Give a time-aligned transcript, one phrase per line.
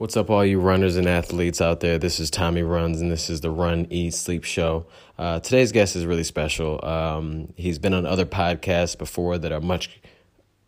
[0.00, 1.98] What's up, all you runners and athletes out there?
[1.98, 4.86] This is Tommy Runs, and this is the Run, Eat, Sleep show.
[5.18, 6.82] Uh, today's guest is really special.
[6.82, 10.00] Um, he's been on other podcasts before that are much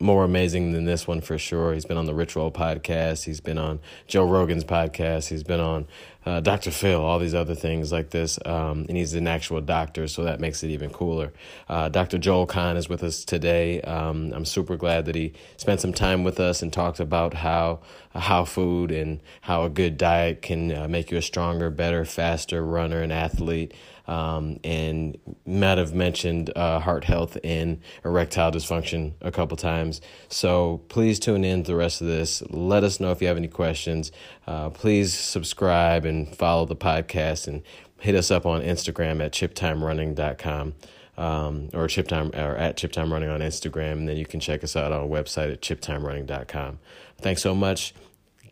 [0.02, 1.72] more amazing than this one for sure.
[1.72, 3.24] He's been on the Rich Roll podcast.
[3.24, 5.28] He's been on Joe Rogan's podcast.
[5.28, 5.86] He's been on
[6.26, 6.70] uh, Dr.
[6.70, 8.38] Phil, all these other things like this.
[8.44, 11.32] Um, and he's an actual doctor, so that makes it even cooler.
[11.68, 12.18] Uh, Dr.
[12.18, 13.80] Joel Kahn is with us today.
[13.82, 17.80] Um, I'm super glad that he spent some time with us and talked about how
[18.14, 22.62] how food and how a good diet can uh, make you a stronger, better, faster
[22.62, 23.72] runner and athlete
[24.06, 25.16] um, and
[25.46, 30.00] Matt have mentioned uh, heart health and erectile dysfunction a couple times.
[30.28, 32.42] So please tune in to the rest of this.
[32.50, 34.10] Let us know if you have any questions.
[34.46, 37.62] Uh, please subscribe and follow the podcast and
[38.00, 40.74] hit us up on Instagram at chiptimerunning.com.
[41.14, 44.74] Um, or chiptime or at chiptime running on Instagram, and then you can check us
[44.74, 46.78] out on our website at chiptimerunning.com.
[47.18, 47.94] Thanks so much.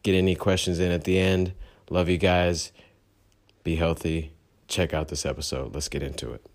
[0.03, 1.55] Get any questions in at the end.
[1.89, 2.71] Love you guys.
[3.65, 4.35] Be healthy
[4.71, 5.75] check out this episode.
[5.75, 6.47] Let's get into it.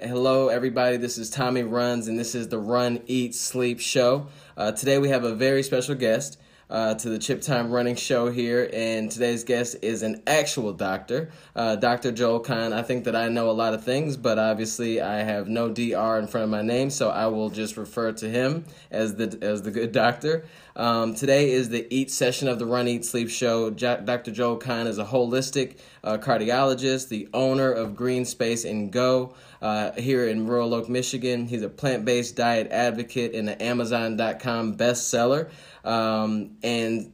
[0.00, 0.98] Hello, everybody.
[0.98, 4.28] This is Tommy Runs, and this is the Run, Eat, Sleep show.
[4.56, 8.30] Uh, today we have a very special guest uh, to the Chip Time Running Show
[8.30, 12.10] here, and today's guest is an actual doctor, uh, Dr.
[12.12, 12.72] Joel Kahn.
[12.72, 16.18] I think that I know a lot of things, but obviously I have no DR
[16.18, 19.62] in front of my name, so I will just refer to him as the as
[19.62, 20.44] the good doctor.
[20.76, 23.70] Um, today is the Eat session of the Run, Eat, Sleep Show.
[23.70, 24.30] Jo- Dr.
[24.30, 29.34] Joel Kahn is a holistic uh, cardiologist, the owner of Green Space and Go.
[29.62, 31.46] Uh, here in Royal Oak, Michigan.
[31.46, 35.48] He's a plant based diet advocate and an Amazon.com bestseller.
[35.82, 37.10] Um, and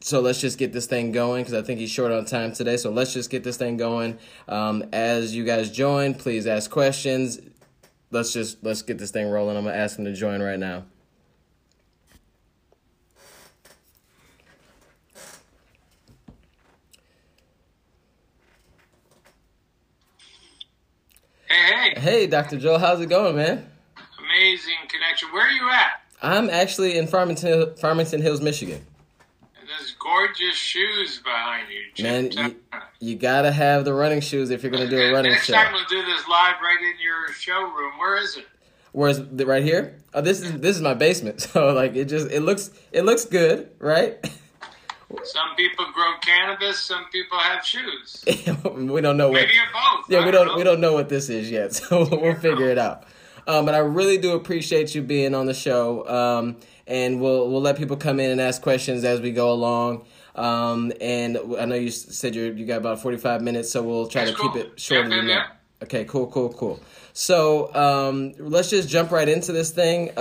[0.00, 2.78] so let's just get this thing going because I think he's short on time today.
[2.78, 4.18] So let's just get this thing going.
[4.48, 7.38] Um, as you guys join, please ask questions.
[8.10, 9.58] Let's just let's get this thing rolling.
[9.58, 10.84] I'm gonna ask him to join right now.
[21.54, 22.00] Hey, hey.
[22.00, 22.58] Hey, Dr.
[22.58, 23.64] Joe, how's it going, man?
[24.18, 25.28] Amazing connection.
[25.32, 26.02] Where are you at?
[26.20, 28.84] I'm actually in Farmington, Farmington Hills, Michigan.
[29.60, 32.02] And there's gorgeous shoes behind you.
[32.02, 32.56] Man, you,
[32.98, 35.52] you gotta have the running shoes if you're gonna do a running Next show.
[35.52, 37.98] time we'll do this live right in your showroom.
[38.00, 38.46] Where is it?
[38.90, 39.94] Where's the, right here?
[40.12, 41.40] Oh, this is this is my basement.
[41.52, 44.16] So like it just it looks it looks good, right?
[45.24, 46.80] Some people grow cannabis.
[46.80, 48.24] Some people have shoes.
[48.26, 49.40] we don't know what.
[49.40, 50.10] Maybe you're both.
[50.10, 50.56] Yeah, I we don't know.
[50.56, 53.04] we don't know what this is yet, so we'll figure it out.
[53.46, 57.60] Um, but I really do appreciate you being on the show, um, and we'll we'll
[57.60, 60.06] let people come in and ask questions as we go along.
[60.34, 64.08] Um, and I know you said you you got about forty five minutes, so we'll
[64.08, 65.34] try That's to keep it shorter Yeah, than yeah,
[65.80, 65.84] that.
[65.84, 66.80] Okay, cool, cool, cool.
[67.12, 70.16] So um, let's just jump right into this thing.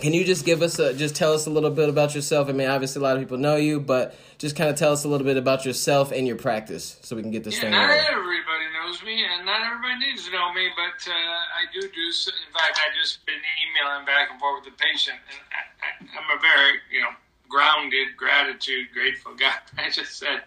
[0.00, 2.48] Can you just give us a just tell us a little bit about yourself?
[2.48, 5.04] I mean, obviously a lot of people know you, but just kind of tell us
[5.04, 7.70] a little bit about yourself and your practice, so we can get this Yeah, thing
[7.72, 8.06] not rolling.
[8.08, 11.86] everybody knows me, and not everybody needs to know me, but uh, I do do.
[12.08, 16.38] in fact, I just been emailing back and forth with the patient, and I, I'm
[16.38, 17.10] a very, you know,
[17.48, 19.52] grounded, gratitude, grateful guy.
[19.76, 20.42] I just said,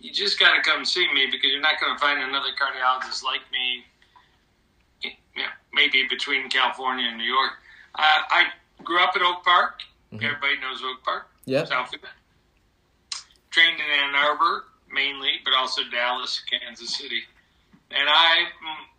[0.00, 3.22] you just got to come see me because you're not going to find another cardiologist
[3.24, 3.84] like me.
[5.02, 5.10] You
[5.42, 7.50] know, maybe between California and New York.
[7.94, 8.44] Uh, I
[8.82, 9.80] grew up at Oak Park.
[10.12, 11.26] Everybody knows Oak Park.
[11.46, 11.68] Yep.
[11.68, 12.00] South of.
[13.50, 17.22] Trained in Ann Arbor mainly, but also Dallas, Kansas City.
[17.90, 18.44] And I,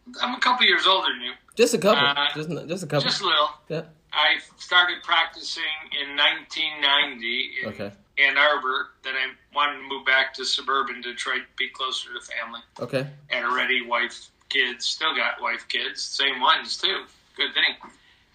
[0.09, 2.05] mm, I'm a couple years older than you, Just a couple.
[2.05, 3.09] Uh, just just a couple.
[3.09, 3.49] just a little.
[3.69, 3.81] yeah.
[4.13, 5.63] I started practicing
[6.01, 7.91] in 1990 in Okay.
[8.17, 8.91] Ann Arbor.
[9.03, 12.61] Then I wanted to move back to suburban Detroit, to be closer to family.
[12.79, 13.07] Okay.
[13.29, 17.03] And already wife, kids, still got wife, kids, same ones too.
[17.35, 17.75] Good thing.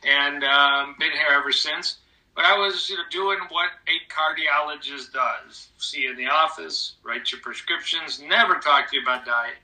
[0.05, 1.99] And um, been here ever since.
[2.35, 6.95] But I was you know, doing what a cardiologist does: see you in the office,
[7.03, 9.57] write your prescriptions, never talk to you about diet,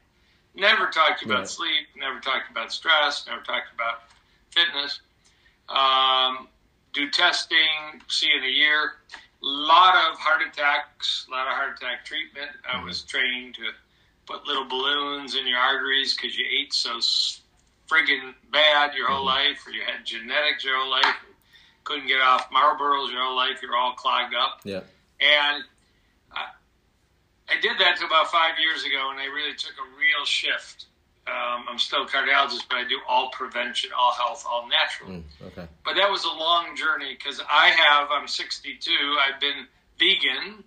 [0.54, 1.48] never talk to you about Right.
[1.48, 4.02] sleep, never talk about stress, never talk about
[4.50, 5.00] fitness.
[5.68, 6.48] Um,
[6.92, 8.94] do testing, see in a year.
[9.14, 12.50] A lot of heart attacks, a lot of heart attack treatment.
[12.70, 13.70] I was trained to
[14.26, 16.98] put little balloons in your arteries because you ate so
[17.88, 21.16] friggin' bad your whole life, or you had genetics your whole life,
[21.84, 24.60] couldn't get off Marlboros your whole life, you're all clogged up.
[24.64, 24.80] Yeah.
[25.20, 25.64] And
[26.32, 26.50] I,
[27.48, 30.86] I did that to about five years ago, and I really took a real shift.
[31.26, 35.10] Um, I'm still a cardiologist, but I do all prevention, all health, all natural.
[35.10, 35.66] Mm, okay.
[35.84, 38.90] But that was a long journey because I have, I'm 62,
[39.20, 39.66] I've been
[39.98, 40.62] vegan,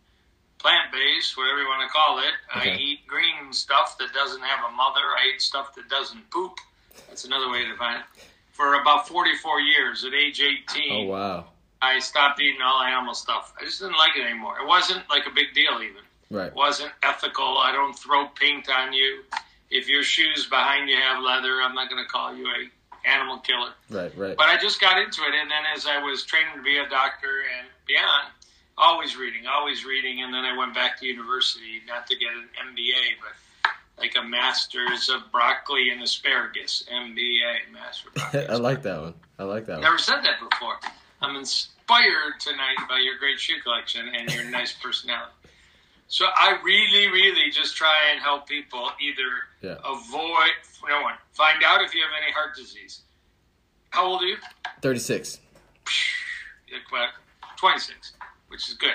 [0.58, 2.34] plant based, whatever you want to call it.
[2.56, 2.72] Okay.
[2.72, 6.60] I eat green stuff that doesn't have a mother, I eat stuff that doesn't poop.
[7.08, 8.24] That's another way to find it.
[8.52, 11.46] For about 44 years, at age 18, Oh wow.
[11.82, 13.54] I stopped eating all animal stuff.
[13.60, 14.56] I just didn't like it anymore.
[14.62, 16.04] It wasn't like a big deal even.
[16.30, 16.48] Right.
[16.48, 17.58] It wasn't ethical.
[17.58, 19.24] I don't throw paint on you.
[19.72, 23.38] If your shoes behind you have leather, I'm not going to call you a animal
[23.40, 23.72] killer.
[23.90, 24.12] Right.
[24.18, 24.36] Right.
[24.36, 26.90] But I just got into it, and then as I was training to be a
[26.90, 28.34] doctor and beyond,
[28.78, 32.50] always reading, always reading, and then I went back to university, not to get an
[32.72, 33.34] MBA, but
[34.00, 38.10] like a master's of broccoli and asparagus, MBA, master.
[38.16, 39.14] Broccoli, I like that one.
[39.38, 39.82] I like that one.
[39.82, 40.76] Never said that before.
[41.22, 45.32] I'm inspired tonight by your great shoe collection and your nice personality.
[46.08, 49.30] So I really, really just try and help people either
[49.62, 49.78] Yeah.
[49.86, 50.50] avoid,
[50.88, 53.02] no one, find out if you have any heart disease.
[53.92, 54.38] How old are you?
[54.82, 55.40] Thirty six.
[57.58, 58.14] 26,
[58.48, 58.94] which is good.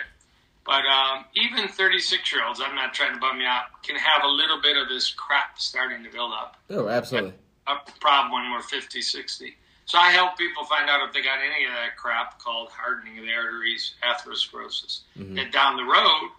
[0.64, 4.22] But um, even 36 year olds, I'm not trying to bum you out, can have
[4.24, 6.56] a little bit of this crap starting to build up.
[6.70, 7.34] Oh, absolutely.
[7.66, 9.54] A problem when we're 50, 60.
[9.86, 13.18] So I help people find out if they got any of that crap called hardening
[13.18, 15.00] of the arteries, atherosclerosis.
[15.36, 16.30] That down the road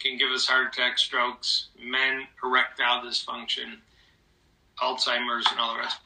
[0.00, 3.76] can give us heart attacks, strokes, men erectile dysfunction,
[4.80, 5.98] Alzheimer's, and all the rest.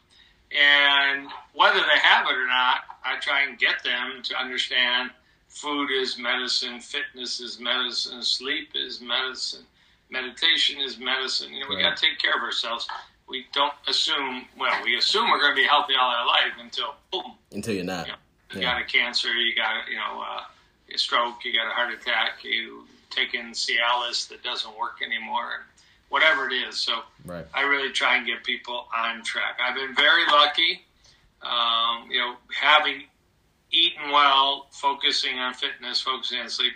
[0.50, 5.10] And whether they have it or not, I try and get them to understand
[5.48, 9.64] food is medicine, fitness is medicine, sleep is medicine,
[10.10, 11.52] meditation is medicine.
[11.52, 11.82] You know, we Right.
[11.82, 12.86] got to take care of ourselves.
[13.26, 16.94] We don't assume, well, we assume we're going to be healthy all our life until,
[17.12, 18.06] boom, Until you're not.
[18.06, 18.14] Yeah.
[18.52, 18.72] you Yeah.
[18.74, 20.44] got a cancer, you got, you know, uh,
[20.94, 25.66] a stroke, you got a heart attack, you taken Cialis that doesn't work anymore,
[26.08, 26.78] whatever it is.
[26.78, 27.44] So Right.
[27.52, 29.58] I really try and get people on track.
[29.62, 30.86] I've been very lucky,
[31.42, 33.04] um, you know, having
[33.70, 36.72] eaten well, focusing on fitness, focusing on sleep.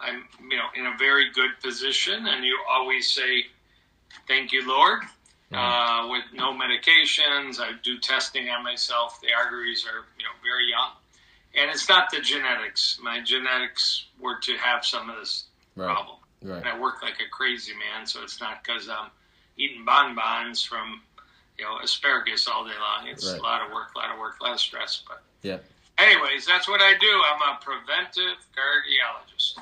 [0.00, 3.46] I'm, you know, in a very good position, and you always say,
[4.28, 5.02] "Thank you, Lord."
[5.52, 9.20] Uh, with no medications, I do testing on myself.
[9.22, 10.90] The arteries are, you know, very young,
[11.54, 12.98] and it's not the genetics.
[13.00, 15.44] My genetics were to have some of this
[15.76, 15.86] Right.
[15.86, 16.18] problem
[16.66, 18.06] and I work like a crazy man.
[18.06, 19.10] So it's not because I'm
[19.56, 21.02] eating bonbons from
[21.58, 23.08] you know asparagus all day long.
[23.08, 23.40] It's Right.
[23.40, 25.02] a lot of work, a lot of work, a lot of stress.
[25.06, 25.58] But Yeah.
[25.98, 27.22] Anyways, that's what I do.
[27.32, 29.58] I'm a preventive cardiologist.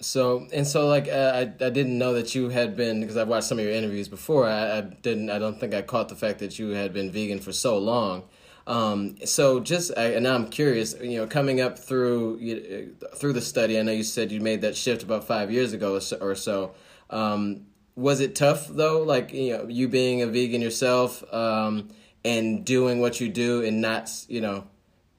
[0.00, 3.28] So and so, like uh, I I didn't know that you had been because I've
[3.28, 4.46] watched some of your interviews before.
[4.46, 5.30] I, I didn't.
[5.30, 8.22] I don't think I caught the fact that you had been vegan for so long.
[8.68, 10.94] Um, so just I, and I'm curious.
[11.00, 14.60] You know, coming up through you, through the study, I know you said you made
[14.60, 16.16] that shift about five years ago or so.
[16.18, 16.74] Or so.
[17.10, 17.66] Um,
[17.96, 19.02] was it tough though?
[19.02, 21.88] Like you know, you being a vegan yourself um,
[22.24, 24.68] and doing what you do and not you know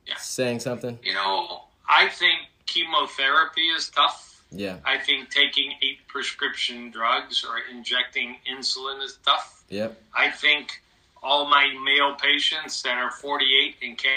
[0.09, 0.15] Yeah.
[0.17, 0.99] saying something.
[1.03, 4.43] You know, I think chemotherapy is tough.
[4.51, 4.77] Yeah.
[4.83, 9.63] I think taking eight prescription drugs or injecting insulin is tough.
[9.69, 10.01] Yep.
[10.17, 10.81] I think
[11.21, 14.09] all my male patients that are 48 and can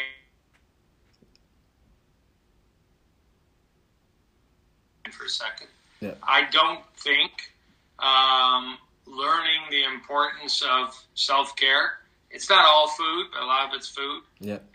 [5.11, 5.69] for a second.
[6.01, 6.15] Yeah.
[6.23, 7.53] I don't think
[7.99, 11.99] um, learning the importance of self care.
[12.33, 14.23] It's not all food, but a lot of it's food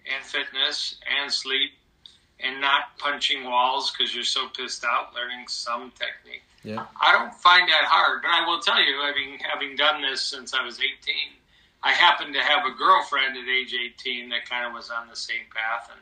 [0.05, 1.71] and fitness and sleep
[2.39, 5.13] and not punching walls because you're so pissed out.
[5.15, 6.43] Learning some technique.
[7.01, 10.53] I don't find that hard, but I will tell you, having having done this since
[10.53, 11.15] I was 18,
[11.81, 15.15] I happened to have a girlfriend at age 18 that kind of was on the
[15.15, 15.99] same path, and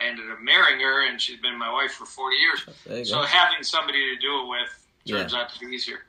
[0.00, 3.06] I ended up marrying her, and she's been my wife for 40 years.
[3.08, 3.22] So go.
[3.24, 5.40] having somebody to do it with turns Yeah.
[5.40, 6.04] out to be easier.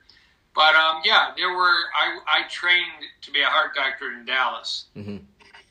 [0.54, 4.86] But um, yeah, there were I, I trained to be a heart doctor in Dallas.
[4.96, 5.22] Mhm.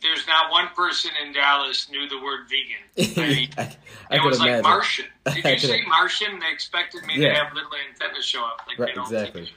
[0.01, 3.17] There's not one person in Dallas knew the word vegan.
[3.23, 3.61] I mean, I,
[4.09, 4.53] I it could was imagine.
[4.55, 5.05] like Martian.
[5.33, 6.39] Did you say Martian?
[6.39, 7.33] They expected me Yeah.
[7.33, 8.61] to have little antennas show up.
[8.67, 9.51] Like Right, exactly.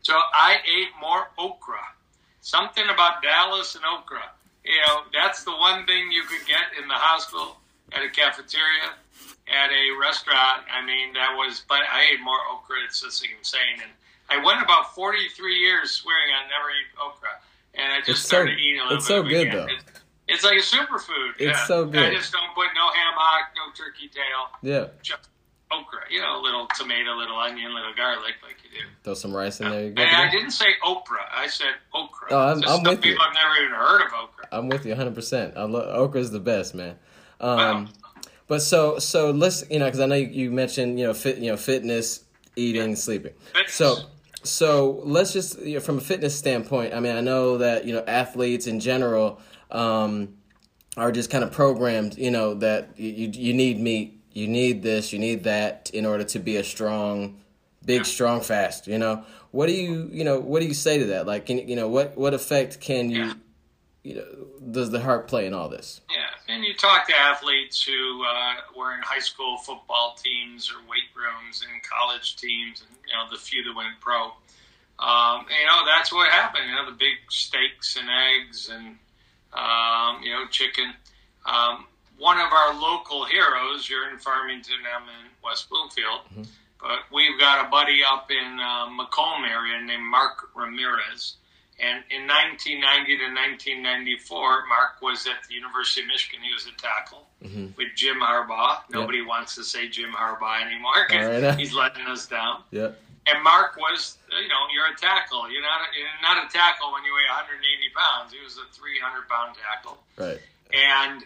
[0.00, 1.80] So I ate more okra.
[2.40, 4.22] Something about Dallas and okra.
[4.64, 7.58] You know, that's the one thing you could get in the hospital,
[7.92, 8.94] at a cafeteria,
[9.48, 10.64] at a restaurant.
[10.72, 12.76] I mean, that was, but I ate more okra.
[12.86, 13.80] It's just insane.
[13.82, 13.92] And
[14.30, 17.28] I went about 43 years swearing I'd never eat okra.
[17.74, 19.56] And I just It's so- started eating a little it's so good, again.
[19.56, 19.66] though.
[19.66, 19.84] It's,
[20.28, 21.30] it's like a superfood.
[21.38, 21.66] It's yeah.
[21.66, 22.02] so good.
[22.02, 24.86] I just don't put no ham hock, no turkey tail, Yeah.
[25.02, 25.28] just
[25.70, 26.00] okra.
[26.10, 28.86] You know, a little tomato, little onion, little garlic, like you do.
[29.02, 29.86] Throw some rice in there.
[29.88, 31.26] And I didn't say Oprah.
[31.32, 32.28] I said okra.
[32.30, 33.12] Oh, I'm- I'm with you.
[33.12, 34.48] people have never even heard of okra.
[34.52, 35.56] I'm with you 100%.
[35.56, 36.96] I love okra's the best, man.
[37.40, 37.86] Um, Wow.
[38.46, 41.38] but so so let's you know because I know you, you mentioned you know fit
[41.38, 42.22] you know fitness,
[42.56, 43.32] eating, sleeping.
[43.52, 43.74] Fitness.
[43.74, 43.96] So
[44.44, 46.94] so let's just you know, from a fitness standpoint.
[46.94, 50.34] I mean, I know that you know athletes in general um,
[50.96, 52.16] are just kind of programmed.
[52.16, 56.24] You know that you you, need meat, you need this, you need that in order
[56.24, 57.40] to be a strong,
[57.84, 58.86] big, strong, fast.
[58.86, 61.26] You know, what do you you know what do you say to that?
[61.26, 63.32] Like, can, you know what what effect can you.
[64.04, 66.02] You know does the heart play in all this?
[66.10, 66.54] Yeah.
[66.54, 71.08] and you talk to athletes who uh, were in high school football teams or weight
[71.16, 74.26] rooms and college teams, and you know the few that went pro.
[74.98, 76.64] Um, and, you know that's what happened.
[76.68, 78.98] You know the big steaks and eggs and
[79.54, 80.92] um, you know chicken.
[81.46, 81.86] Um,
[82.18, 83.88] one of our local heroes.
[83.88, 84.76] You're in Farmington.
[84.94, 86.20] I'm in West Bloomfield.
[86.30, 86.42] Mm-hmm.
[86.78, 91.36] But we've got a buddy up in uh, Macomb area named Marc Ramirez
[91.84, 92.80] and in 1990
[93.20, 93.28] to
[94.24, 96.40] 1994, Marc was at the University of Michigan.
[96.40, 97.76] He was a tackle mm-hmm.
[97.76, 98.80] with Jim Harbaugh.
[98.88, 99.28] Nobody yep.
[99.28, 101.58] wants to say Jim Harbaugh anymore because right.
[101.58, 102.64] he's letting us down.
[102.70, 102.96] Yep.
[103.26, 105.50] And Marc was, you know, you're a tackle.
[105.50, 107.60] You're not a, you're not a tackle when you weigh 180
[107.92, 108.32] pounds.
[108.32, 110.00] He was a 300 pound tackle.
[110.16, 110.40] Right.
[110.72, 111.20] And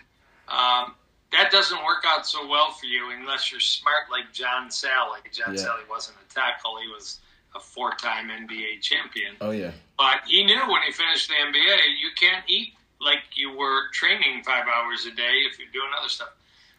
[0.50, 0.94] um,
[1.30, 5.22] that doesn't work out so well for you unless you're smart like John Salley.
[5.30, 5.62] John yeah.
[5.62, 6.78] Salley wasn't a tackle.
[6.82, 7.20] He was
[7.58, 9.34] a four-time NBA champion.
[9.40, 9.72] Oh yeah.
[9.96, 14.42] But he knew when he finished the NBA, you can't eat like you were training
[14.44, 16.30] five hours a day if you're doing other stuff.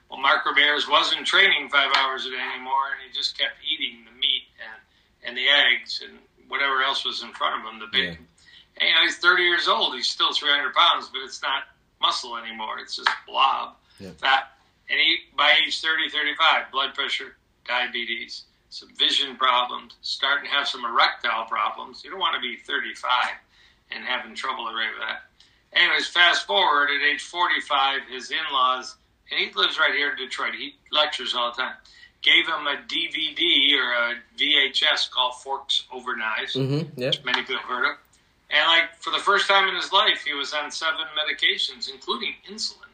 [0.09, 4.05] Well, Marc Ramirez wasn't training five hours a day anymore, and he just kept eating
[4.05, 4.79] the meat and
[5.27, 6.17] and the eggs and
[6.47, 8.17] whatever else was in front of him, the bacon.
[8.23, 8.81] Yeah.
[8.81, 9.93] And, you know, he's 30 years old.
[9.93, 11.63] He's still 300 pounds, but it's not
[12.01, 12.79] muscle anymore.
[12.79, 14.11] It's just blob, yeah.
[14.17, 14.51] fat.
[14.89, 17.35] And he, by age 30, 35, blood pressure,
[17.67, 22.03] diabetes, some vision problems, starting to have some erectile problems.
[22.03, 23.11] You don't want to be 35
[23.91, 25.23] and having trouble right with that.
[25.73, 28.95] Anyways, fast forward at age 45, his in laws,
[29.31, 31.75] and he lives right here in Detroit, he lectures all the time,
[32.21, 37.15] gave him a DVD or a VHS called Forks Over Knives, mm-hmm, yep.
[37.25, 37.97] many people have heard of.
[38.51, 42.33] And like for the first time in his life, he was on seven medications, including
[42.49, 42.89] insulin.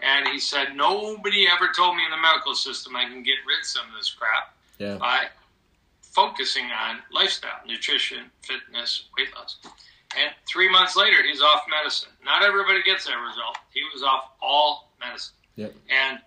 [0.00, 3.60] And he said, Nobody ever told me in the medical system I can get rid
[3.60, 4.96] of some of this crap yeah.
[4.96, 5.26] by
[6.16, 9.58] focusing on lifestyle, nutrition, fitness, weight loss.
[10.16, 12.08] And three months later, he's off medicine.
[12.24, 13.58] Not everybody gets that result.
[13.72, 15.34] He was off all medicine.
[15.56, 15.74] Yep.
[15.90, 16.18] And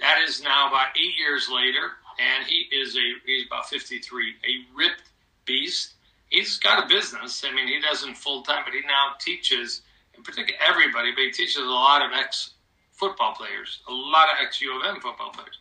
[0.00, 4.34] that is now about eight years later, and he is a he's about fifty three,
[4.44, 5.10] a ripped
[5.44, 5.94] beast.
[6.30, 7.44] He's got a business.
[7.46, 9.82] I mean, he doesn't full time, but he now teaches,
[10.16, 11.12] in particular, everybody.
[11.12, 12.52] But he teaches a lot of ex
[12.92, 15.58] football players, a lot of ex U of M football players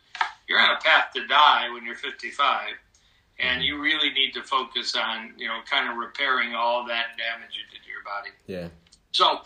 [0.48, 2.70] you're on a path to die when you're 55,
[3.40, 7.56] and you really need to focus on you know kind of repairing all that damage
[7.56, 8.30] you did to your body.
[8.48, 8.70] Yeah.
[9.12, 9.42] So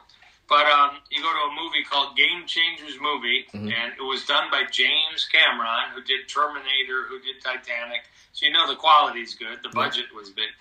[0.49, 3.69] But um, you go to a movie called Game Changers Movie, mm-hmm.
[3.69, 8.03] and it was done by James Cameron, who did Terminator, who did Titanic.
[8.33, 9.61] So you know the quality's good.
[9.63, 10.53] The budget was big.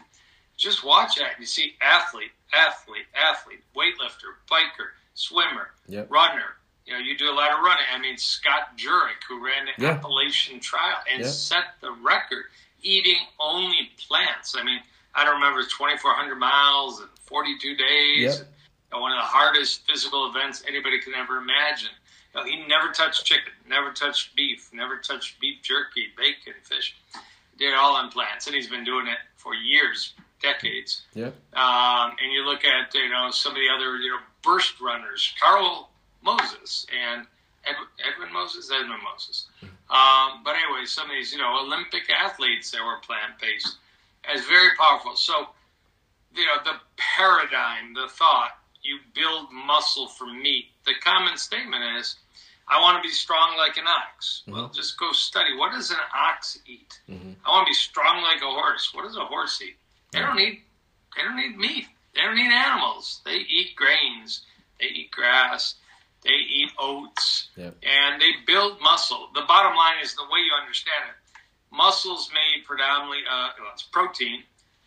[0.56, 1.32] Just watch that.
[1.40, 6.10] You see athlete, athlete, athlete, weightlifter, biker, swimmer, yep.
[6.10, 6.56] runner.
[6.86, 7.86] You know, you do a lot of running.
[7.94, 9.92] I mean, Scott Jurek, who ran the yeah.
[9.92, 12.44] Appalachian Trail and set the record
[12.82, 14.56] eating only plants.
[14.58, 14.80] I mean,
[15.16, 18.40] I don't remember 2,400 miles and 42 days.
[18.40, 18.48] Yep
[19.00, 21.90] one of the hardest physical events anybody can ever imagine.
[22.34, 26.96] You know, he never touched chicken, never touched beef, never touched beef jerky, bacon, fish.
[27.58, 31.04] Did it all on plants, and he's been doing it for years, decades.
[31.14, 31.32] Yeah.
[31.54, 35.34] Um, and you look at you know some of the other you know burst runners,
[35.42, 35.90] Carl
[36.24, 37.26] Moses and
[37.66, 39.48] Ed, Edwin Moses, Edmund Moses.
[39.62, 43.78] Um, but anyway, some of these you know Olympic athletes that were plant based,
[44.34, 45.16] is very powerful.
[45.16, 45.50] So
[46.36, 50.68] you know the paradigm, the thought you build muscle from meat.
[50.86, 52.16] The common statement is,
[52.68, 54.42] I want to be strong like an ox.
[54.42, 54.54] Mm-hmm.
[54.54, 55.56] Well, just go study.
[55.56, 57.00] What does an ox eat?
[57.10, 57.32] Mm-hmm.
[57.46, 58.92] I want to be strong like a horse.
[58.94, 59.76] What does a horse eat?
[60.12, 60.62] They don't eat.
[61.16, 61.88] They don't eat meat.
[62.16, 63.22] They don't eat animals.
[63.26, 64.42] They eat grains.
[64.80, 65.76] They eat grass.
[66.24, 67.50] They eat oats.
[67.58, 67.76] Yep.
[67.84, 69.30] And they build muscle.
[69.34, 71.16] The bottom line is the way you understand it.
[71.76, 74.44] Muscles made predominantly, uh, well, it's protein.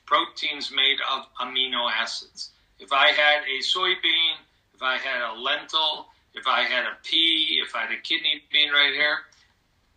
[0.07, 2.51] Protein's made of amino acids.
[2.79, 4.37] If I had a soybean,
[4.75, 8.43] if I had a lentil, if I had a pea, if I had a kidney
[8.53, 9.19] bean right here,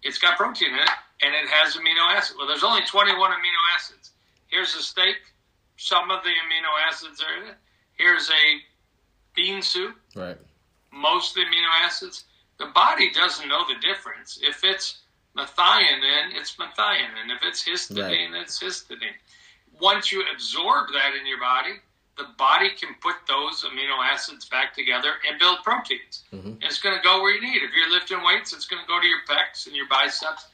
[0.03, 0.89] it's got protein in it
[1.21, 2.37] and it has amino acids.
[2.37, 4.11] Well, there's only 21 amino acids.
[4.47, 5.17] Here's a steak.
[5.77, 7.55] Some of the amino acids are in it.
[7.97, 8.59] Here's a
[9.35, 9.95] bean soup.
[10.15, 10.37] Right.
[10.91, 12.23] most of the amino acids,
[12.57, 14.39] the body doesn't know the difference.
[14.41, 14.99] If it's
[15.37, 17.29] methionine, it's methionine.
[17.29, 18.41] If it's histidine, right.
[18.41, 19.15] it's histidine.
[19.79, 21.75] Once you absorb that in your body,
[22.19, 26.27] the body can put those amino acids back together and build proteins.
[26.35, 26.59] Mm-hmm.
[26.61, 27.63] It's going to go where you need.
[27.63, 30.45] If you're lifting weights, it's going to go to your pecs and your biceps.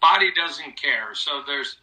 [0.00, 1.14] Body doesn't care.
[1.14, 1.76] So there's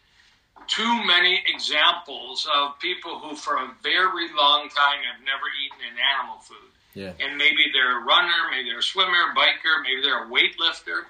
[0.68, 5.98] too many examples of people who, for a very long time, have never eaten an
[6.14, 6.70] animal food.
[6.94, 7.12] Yeah.
[7.20, 11.04] And maybe they're a runner, maybe they're a swimmer, biker, maybe they're a weightlifter.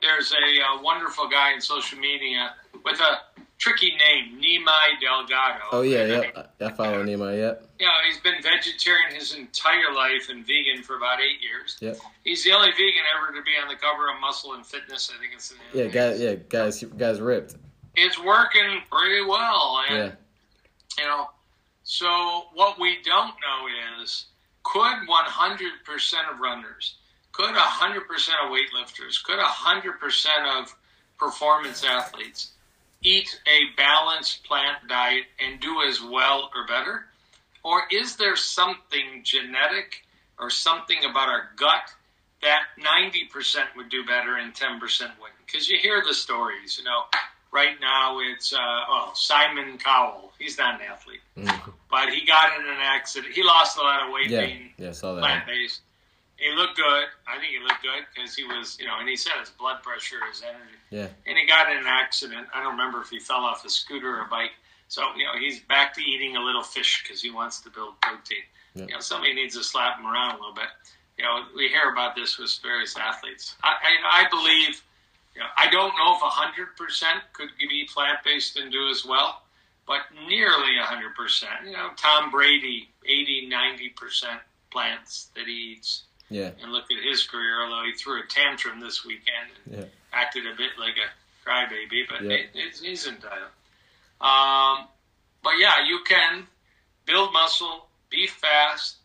[0.00, 3.20] There's a, a wonderful guy in social media with a
[3.58, 5.64] tricky name, Nimai Delgado.
[5.72, 7.38] Oh yeah, yeah, I follow Nimai.
[7.38, 7.68] Yep.
[7.78, 11.76] Yeah, he's been vegetarian his entire life and vegan for about eight years.
[11.80, 11.98] Yep.
[12.24, 15.12] He's the only vegan ever to be on the cover of Muscle and Fitness.
[15.14, 15.86] I think it's the name.
[15.86, 16.20] Yeah, guys.
[16.20, 16.82] Yeah, guys.
[16.82, 17.56] Guys ripped.
[17.96, 21.02] It's working pretty well, and yeah.
[21.02, 21.26] you know.
[21.82, 24.26] So what we don't know is
[24.62, 26.96] could 100% of runners,
[27.32, 30.76] could 100% of weightlifters, could 100% of
[31.18, 32.50] performance athletes
[33.02, 37.06] eat a balanced plant diet and do as well or better?
[37.64, 40.04] Or is there something genetic
[40.38, 41.92] or something about our gut
[42.42, 45.46] that 90% would do better and 10% wouldn't?
[45.46, 47.04] Because you hear the stories, you know.
[47.50, 50.32] Right now, it's uh, oh Simon Cowell.
[50.38, 51.70] He's not an athlete, mm-hmm.
[51.90, 53.32] but he got in an accident.
[53.32, 55.22] He lost a lot of weight yeah, being yeah, saw that.
[55.22, 55.80] plant based.
[56.38, 57.06] He looked good.
[57.26, 59.82] I think he looked good because he was, you know, and he said his blood
[59.82, 60.78] pressure, his energy.
[60.90, 61.08] Yeah.
[61.26, 62.46] And he got in an accident.
[62.54, 64.52] I don't remember if he fell off a scooter or a bike.
[64.86, 68.00] So, you know, he's back to eating a little fish because he wants to build
[68.00, 68.38] protein.
[68.74, 68.86] Yeah.
[68.86, 70.70] You know, somebody needs to slap him around a little bit.
[71.18, 73.56] You know, we hear about this with various athletes.
[73.64, 74.80] I, I, I believe,
[75.34, 77.02] you know, I don't know if 100%
[77.32, 79.42] could be plant based and do as well,
[79.88, 81.66] but nearly 100%.
[81.66, 84.38] You know, Tom Brady, 80, 90%
[84.70, 86.04] plants that he eats.
[86.30, 86.50] Yeah.
[86.62, 89.84] And look at his career, although he threw a tantrum this weekend and yeah.
[90.12, 92.32] acted a bit like a crybaby, but yeah.
[92.32, 93.50] it, it, he's entitled.
[94.20, 94.88] Um,
[95.42, 96.46] but yeah, you can
[97.06, 98.96] build muscle, be fast.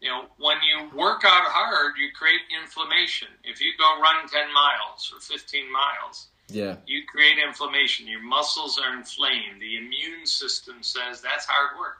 [0.00, 3.28] You know, when you work out hard, you create inflammation.
[3.44, 6.76] If you go run 10 miles or 15 miles, yeah.
[6.86, 8.06] you create inflammation.
[8.06, 9.60] Your muscles are inflamed.
[9.60, 11.98] The immune system says that's hard work.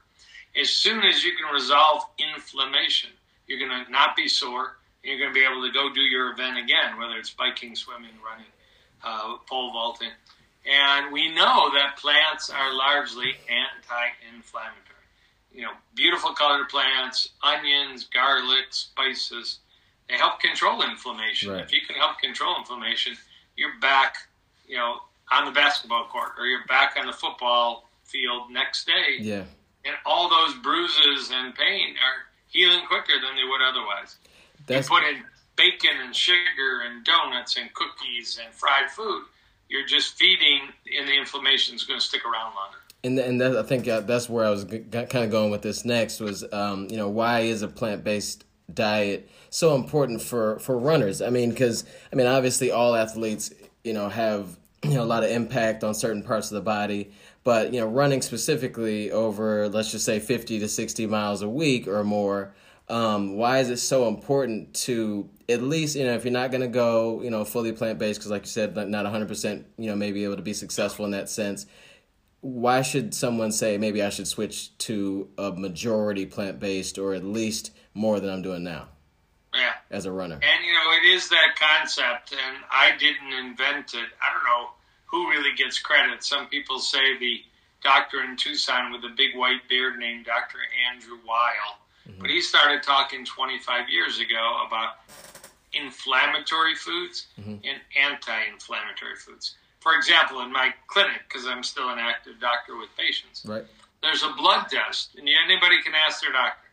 [0.59, 3.11] As soon as you can resolve inflammation,
[3.51, 4.77] you're going to not be sore.
[5.03, 7.75] And you're going to be able to go do your event again, whether it's biking,
[7.75, 8.53] swimming, running,
[9.03, 10.11] uh, pole vaulting.
[10.65, 14.77] And we know that plants are largely anti-inflammatory.
[15.53, 19.59] You know, beautiful colored plants, onions, garlic, spices,
[20.09, 21.51] they help control inflammation.
[21.51, 21.65] Right.
[21.65, 23.17] If you can help control inflammation,
[23.57, 24.17] you're back,
[24.67, 24.99] you know,
[25.33, 29.19] on the basketball court or you're back on the football field next day.
[29.19, 29.45] Yeah.
[29.85, 34.17] And all those bruises and pain are healing quicker than they would otherwise.
[34.67, 34.89] That's...
[34.89, 35.23] You put in
[35.57, 39.25] bacon and sugar and donuts and cookies and fried food,
[39.69, 40.61] you're just feeding,
[40.99, 42.79] and the inflammation is going to stick around longer.
[43.03, 45.63] And and that, I think uh, that's where I was g- kind of going with
[45.63, 50.59] this next was um, you know why is a plant based diet so important for
[50.59, 51.23] for runners?
[51.23, 53.53] I mean, because I mean obviously all athletes
[53.85, 57.13] you know have you know a lot of impact on certain parts of the body
[57.45, 61.87] but you know running specifically over let's just say 50 to 60 miles a week
[61.87, 62.55] or more
[62.89, 66.61] um, why is it so important to at least you know if you're not going
[66.61, 70.25] to go you know fully plant-based because like you said not 100% you know maybe
[70.25, 71.67] able to be successful in that sense
[72.43, 77.71] why should someone say maybe i should switch to a majority plant-based or at least
[77.95, 78.89] more than i'm doing now
[79.53, 79.73] yeah.
[79.91, 80.35] As a runner.
[80.37, 84.09] And you know it is that concept and i didn't invent it.
[84.23, 84.69] I don't know
[85.11, 86.23] who really gets credit.
[86.23, 87.43] Some people say the
[87.83, 90.59] doctor in Tucson with the big white beard named Dr.
[90.93, 91.79] Andrew Weil.
[92.09, 92.21] Mm-hmm.
[92.21, 94.95] But he started talking 25 years ago about
[95.73, 97.57] inflammatory foods mm-hmm.
[97.65, 99.57] and anti inflammatory foods.
[99.81, 103.65] For example, in my clinic, because I'm still an active doctor with patients, right.
[104.03, 106.69] there's a blood test, and anybody can ask their doctor,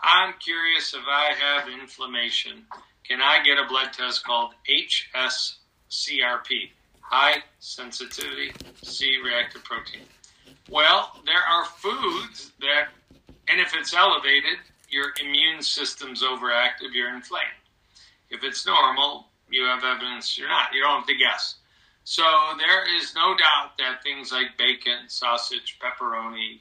[0.00, 2.64] I'm curious if I have inflammation.
[3.06, 6.70] Can I get a blood test called HSCRP?
[7.08, 10.02] High sensitivity C reactive protein.
[10.70, 12.88] Well, there are foods that,
[13.48, 14.58] and if it's elevated,
[14.90, 17.44] your immune system's overactive, you're inflamed.
[18.30, 20.74] If it's normal, you have evidence you're not.
[20.74, 21.56] You don't have to guess.
[22.04, 22.24] So
[22.58, 26.60] there is no doubt that things like bacon, sausage, pepperoni,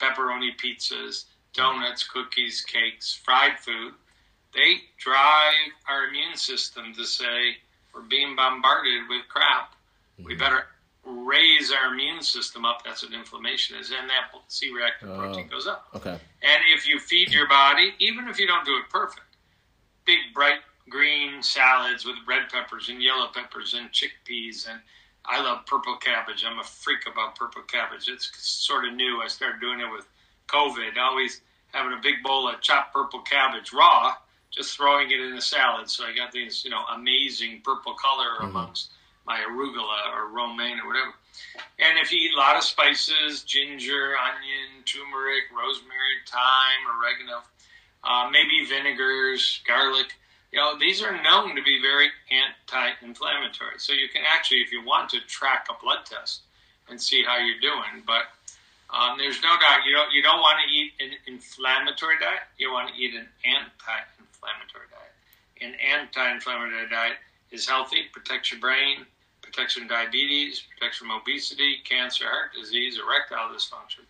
[0.00, 3.94] pepperoni pizzas, donuts, cookies, cakes, fried food,
[4.54, 7.56] they drive our immune system to say
[7.94, 9.74] we're being bombarded with crap
[10.24, 10.64] we better
[11.04, 12.84] raise our immune system up.
[12.84, 15.86] That's what inflammation is, and that C reactive protein oh, goes up.
[15.94, 16.10] Okay.
[16.10, 19.36] And if you feed your body, even if you don't do it perfect,
[20.04, 24.80] big bright green salads with red peppers and yellow peppers and chickpeas and
[25.24, 26.44] I love purple cabbage.
[26.46, 28.08] I'm a freak about purple cabbage.
[28.08, 29.20] It's sort of new.
[29.22, 30.06] I started doing it with
[30.48, 30.96] COVID.
[30.98, 34.14] Always having a big bowl of chopped purple cabbage raw,
[34.50, 35.88] just throwing it in a salad.
[35.88, 38.46] So I got these, you know, amazing purple color mm-hmm.
[38.46, 38.92] amongst
[39.26, 41.12] my arugula or romaine or whatever.
[41.78, 47.42] And if you eat a lot of spices, ginger, onion, turmeric, rosemary, thyme, oregano,
[48.04, 50.12] uh, maybe vinegars, garlic,
[50.52, 53.78] you know, these are known to be very anti-inflammatory.
[53.78, 56.42] So you can actually, if you want to, track a blood test
[56.88, 58.02] and see how you're doing.
[58.04, 58.26] But
[58.90, 62.42] um, there's no doubt you don't you don't want to eat an inflammatory diet.
[62.58, 65.14] You want to eat an anti-inflammatory diet.
[65.62, 67.16] An anti-inflammatory diet
[67.50, 69.06] is healthy, protects your brain,
[69.42, 74.06] protects from diabetes, protects from obesity, cancer, heart disease, erectile dysfunction.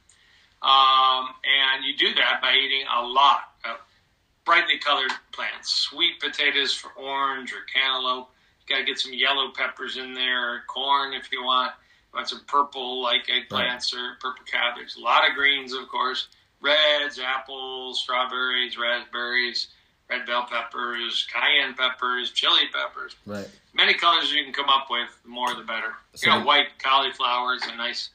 [0.63, 3.79] Um, and you do that by eating a lot of
[4.45, 8.29] brightly colored plants, sweet potatoes for orange or cantaloupe.
[8.67, 11.73] You got to get some yellow peppers in there, corn if you want.
[12.13, 14.97] You want some purple like eggplants or purple cabbage.
[14.97, 16.29] A lot of greens, of course.
[16.61, 19.69] Reds, apples, strawberries, raspberries,
[20.11, 23.17] red bell peppers, cayenne peppers, chili peppers.
[23.25, 23.49] Right.
[23.75, 25.95] Many colors you can come up with, the more the better.
[26.15, 28.11] So, you know, white cauliflower is a nice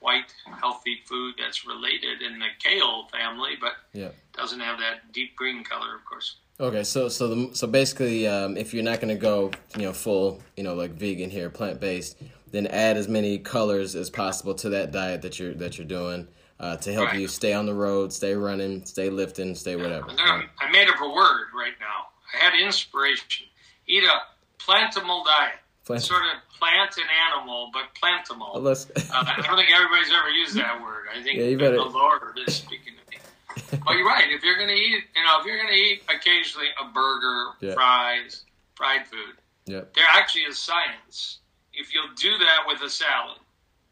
[0.00, 4.08] white healthy food that's related in the kale family, but yeah.
[4.36, 6.36] doesn't have that deep green color, of course.
[6.60, 9.92] Okay, so so the, so basically, um, if you're not going to go, you know,
[9.92, 12.16] full, you know, like vegan here, plant based,
[12.52, 16.28] then add as many colors as possible to that diet that you're that you're doing
[16.60, 17.20] uh, to help right.
[17.20, 20.06] you stay on the road, stay running, stay lifting, stay whatever.
[20.06, 20.48] Right?
[20.60, 22.08] I made up a word right now.
[22.32, 23.46] I had inspiration.
[23.86, 25.56] Eat a plantimal diet.
[25.84, 28.62] Plant- sort of plant and animal, but plantimal.
[28.62, 28.76] Well, uh,
[29.12, 31.06] I don't think everybody's ever used that word.
[31.14, 31.76] I think yeah, you better...
[31.76, 33.80] the Lord is speaking to me.
[33.84, 34.30] but you're right.
[34.30, 37.50] If you're going to eat, you know, if you're going to eat occasionally a burger,
[37.60, 37.74] yeah.
[37.74, 39.36] fries, fried food,
[39.66, 39.82] yeah.
[39.94, 41.40] there actually is science.
[41.74, 43.38] If you'll do that with a salad,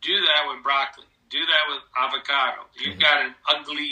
[0.01, 2.69] do that with broccoli, do that with avocado.
[2.79, 3.01] You've mm-hmm.
[3.01, 3.91] got an ugly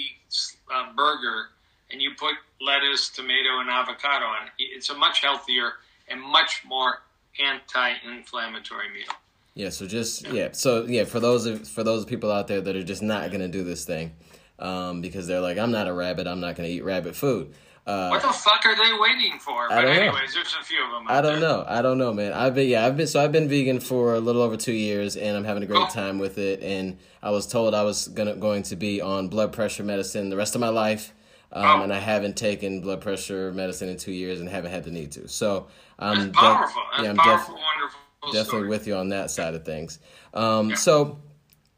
[0.73, 1.49] uh, burger,
[1.91, 4.53] and you put lettuce, tomato, and avocado on it.
[4.59, 5.73] It's a much healthier
[6.07, 7.01] and much more
[7.43, 9.15] anti-inflammatory meal.
[9.55, 12.77] Yeah, so just yeah, so yeah, for those of, for those people out there that
[12.77, 14.13] are just not gonna do this thing,
[14.59, 17.55] um, because they're like, I'm not a rabbit, I'm not gonna eat rabbit food.
[17.91, 19.69] Uh, what the fuck are they waiting for?
[19.69, 20.35] But I don't anyways, know.
[20.35, 21.07] there's a few of them.
[21.09, 21.49] I don't there.
[21.49, 21.65] know.
[21.67, 22.33] I don't know, man.
[22.33, 25.17] I've been yeah, I've been so I've been vegan for a little over two years,
[25.17, 25.89] and I'm having a great oh.
[25.89, 26.63] time with it.
[26.63, 30.37] And I was told I was gonna going to be on blood pressure medicine the
[30.37, 31.13] rest of my life.
[31.53, 31.83] Um, oh.
[31.83, 35.11] and I haven't taken blood pressure medicine in two years and haven't had the need
[35.13, 35.27] to.
[35.27, 35.67] So
[35.99, 36.83] I'm powerful.
[36.93, 38.33] That's yeah, I'm powerful, def-.
[38.33, 38.69] Definitely story.
[38.69, 39.99] with you on that side of things.
[40.33, 40.77] Um, yeah.
[40.77, 41.19] So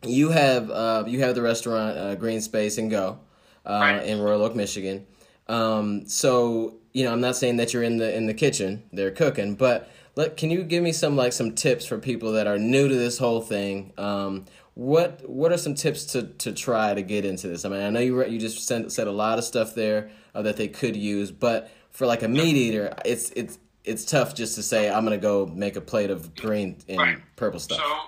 [0.03, 3.19] you have uh, you have the restaurant uh, Green Space and Go
[3.65, 4.03] uh, right.
[4.05, 5.07] in Royal Oak, Michigan.
[5.53, 9.11] Um, so you know, I'm not saying that you're in the in the kitchen, they're
[9.11, 12.59] cooking, but let, can you give me some like some tips for people that are
[12.59, 13.93] new to this whole thing?
[13.99, 17.65] Um, what what are some tips to, to try to get into this?
[17.65, 20.43] I mean, I know you you just said, said a lot of stuff there uh,
[20.43, 24.55] that they could use, but for like a meat eater, it's it's it's tough just
[24.55, 27.19] to say I'm gonna go make a plate of green and right.
[27.37, 27.79] purple stuff.
[27.79, 27.99] So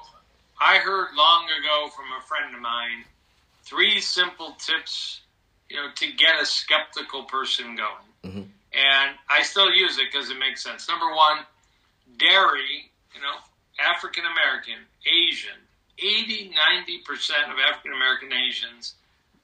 [0.61, 3.04] I heard long ago from a friend of mine
[3.64, 5.20] three simple tips,
[5.70, 8.48] you know, to get a skeptical person going, mm-hmm.
[8.72, 10.88] and I still use it because it makes sense.
[10.88, 11.38] Number one,
[12.18, 13.37] dairy, you know,
[13.79, 15.59] African American, Asian
[15.98, 18.94] 80, 90% of African American Asians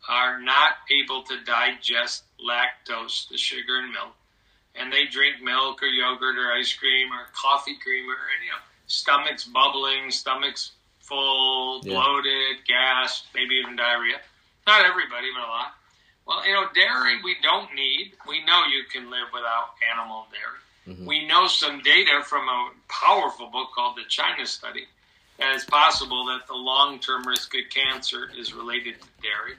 [0.08, 4.14] are not able to digest lactose, the sugar in milk.
[4.74, 8.62] And they drink milk or yogurt or ice cream or coffee creamer and, you know,
[8.86, 11.94] stomachs bubbling, stomachs full, yeah.
[11.94, 14.18] bloated, gas, maybe even diarrhea.
[14.66, 15.74] Not everybody, but a lot.
[16.30, 18.12] Well, you know, dairy we don't need.
[18.28, 20.94] We know you can live without animal dairy.
[20.94, 21.04] Mm-hmm.
[21.04, 24.86] We know some data from a powerful book called the China Study
[25.40, 29.58] that it's possible that the long term risk of cancer is related to dairy.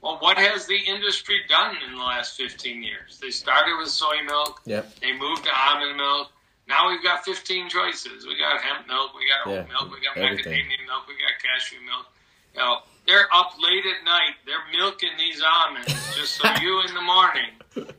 [0.00, 3.18] Well, what has the industry done in the last 15 years?
[3.20, 4.60] They started with soy milk.
[4.64, 5.00] Yep.
[5.00, 6.28] They moved to almond milk.
[6.68, 8.26] Now we've got 15 choices.
[8.26, 9.10] We got hemp milk.
[9.18, 9.92] We got oat yeah, milk.
[9.92, 10.52] We got everything.
[10.52, 11.08] macadamia milk.
[11.08, 12.06] We got cashew milk.
[12.54, 14.34] You know, they're up late at night.
[14.46, 17.50] They're milking these almonds just so you in the morning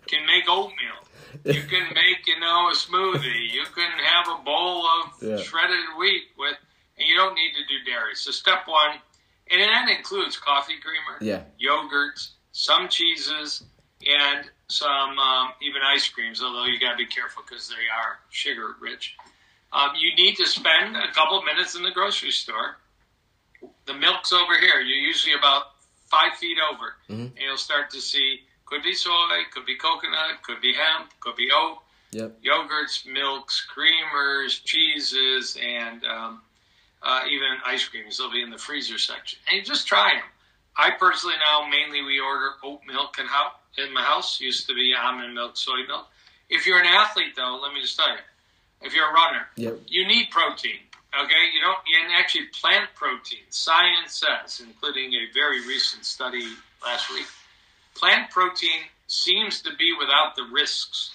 [0.08, 1.02] can make oatmeal.
[1.46, 3.52] You can make, you know, a smoothie.
[3.52, 5.38] You can have a bowl of yeah.
[5.38, 6.56] shredded wheat with
[6.98, 8.16] and you don't need to do dairy.
[8.16, 8.98] So step one,
[9.52, 13.64] and that includes coffee creamer, yeah, yogurts, some cheeses,
[14.06, 16.42] and some um, even ice creams.
[16.42, 19.16] Although you got to be careful because they are sugar rich.
[19.72, 22.78] Um, you need to spend a couple of minutes in the grocery store.
[23.86, 24.80] The milk's over here.
[24.80, 25.64] You're usually about
[26.10, 27.36] five feet over, mm-hmm.
[27.36, 31.36] and you'll start to see could be soy, could be coconut, could be hemp, could
[31.36, 31.78] be oat.
[32.12, 32.42] Yep.
[32.44, 36.42] Yogurts, milks, creamers, cheeses, and um,
[37.02, 38.18] uh, even ice creams.
[38.18, 39.40] They'll be in the freezer section.
[39.48, 40.24] And you just try them.
[40.78, 44.40] I personally now mainly we order oat milk and how, in my house.
[44.40, 46.08] Used to be almond milk, soy milk.
[46.50, 48.22] If you're an athlete, though, let me just tell you,
[48.82, 49.80] if you're a runner, Yep.
[49.88, 50.80] you need protein.
[51.16, 53.46] Okay, you don't, and actually, plant protein.
[53.50, 56.44] Science says, including a very recent study
[56.84, 57.28] last week,
[57.94, 61.12] plant protein seems to be without the risks.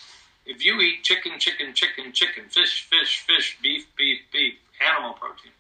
[0.47, 5.51] If you eat chicken, chicken, chicken, chicken, fish, fish, fish, beef, beef, beef, animal protein,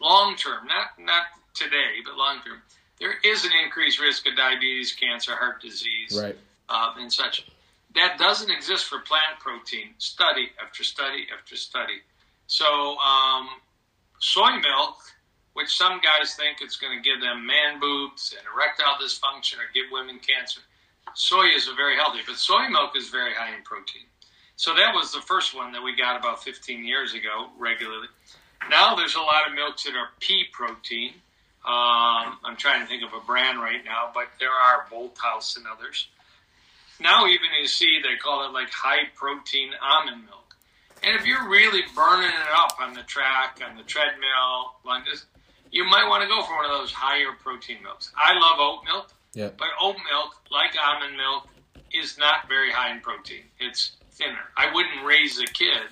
[0.00, 2.62] long term, not not today, but long term,
[2.98, 6.36] there is an increased risk of diabetes, cancer, heart disease, Right.
[6.68, 7.44] uh, and such.
[7.94, 9.94] That doesn't exist for plant protein.
[9.98, 12.00] Study after study after study.
[12.50, 13.48] So, um,
[14.18, 14.96] soy milk,
[15.52, 19.70] which some guys think it's going to give them man boobs and erectile dysfunction or
[19.72, 20.60] give women cancer,
[21.14, 24.02] soy is very healthy, but soy milk is very high in protein.
[24.56, 28.08] So that was the first one that we got about 15 years ago regularly.
[28.68, 31.12] Now there's a lot of milks that are pea protein.
[31.64, 35.66] Um, I'm trying to think of a brand right now, but there are Bolthouse and
[35.72, 36.08] others.
[36.98, 40.39] Now even you see they call it like high protein almond milk.
[41.02, 44.74] And if you're really burning it up on the track, on the treadmill,
[45.10, 45.26] this,
[45.70, 48.12] you might want to go for one of those higher protein milks.
[48.16, 49.56] I love oat milk, Yep.
[49.58, 51.48] but oat milk, like almond milk,
[51.92, 53.44] is not very high in protein.
[53.58, 54.50] It's thinner.
[54.56, 55.82] I wouldn't raise a kid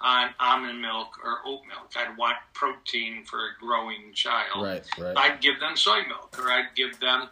[0.00, 1.90] on almond milk or oat milk.
[1.96, 4.62] I'd want protein for a growing child.
[4.64, 4.84] Right.
[4.98, 5.16] Right.
[5.16, 7.28] I'd give them soy milk or I'd give them,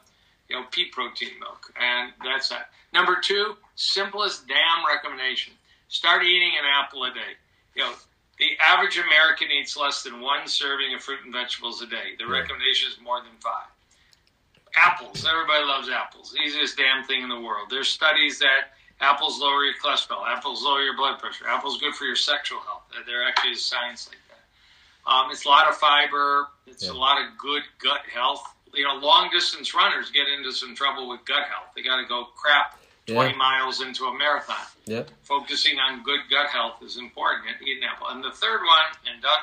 [0.48, 1.72] you know, pea protein milk.
[1.80, 2.70] And that's that.
[2.92, 5.52] Number two, simplest damn recommendation.
[5.94, 7.38] Start eating an apple a day.
[7.76, 7.92] You know,
[8.40, 12.18] the average American eats less than one serving of fruit and vegetables a day.
[12.18, 13.70] The recommendation is more than five.
[14.74, 15.24] Apples.
[15.24, 16.34] Everybody loves apples.
[16.44, 17.68] Easiest damn thing in the world.
[17.70, 20.26] There's studies that apples lower your cholesterol.
[20.26, 21.46] Apples lower your blood pressure.
[21.46, 22.82] Apples good for your sexual health.
[23.06, 25.08] There actually is science like that.
[25.08, 26.48] Um, it's a lot of fiber.
[26.66, 26.90] It's Yeah.
[26.90, 28.42] a lot of good gut health.
[28.74, 31.68] You know, long distance runners get into some trouble with gut health.
[31.76, 33.36] They got to go crap 20 Yeah.
[33.36, 34.66] miles into a marathon.
[34.86, 35.10] Yep.
[35.22, 38.08] Focusing on good gut health is important at eating apple.
[38.08, 39.40] And the third one, and done,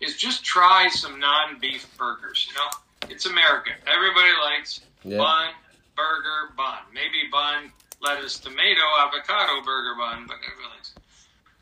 [0.00, 2.46] is just try some non beef burgers.
[2.48, 2.68] You know,
[3.08, 3.72] it's America.
[3.86, 5.18] Everybody likes Yeah.
[5.18, 5.54] bun,
[5.96, 6.78] burger, bun.
[6.92, 10.94] Maybe bun, lettuce, tomato, avocado burger bun, but everybody likes.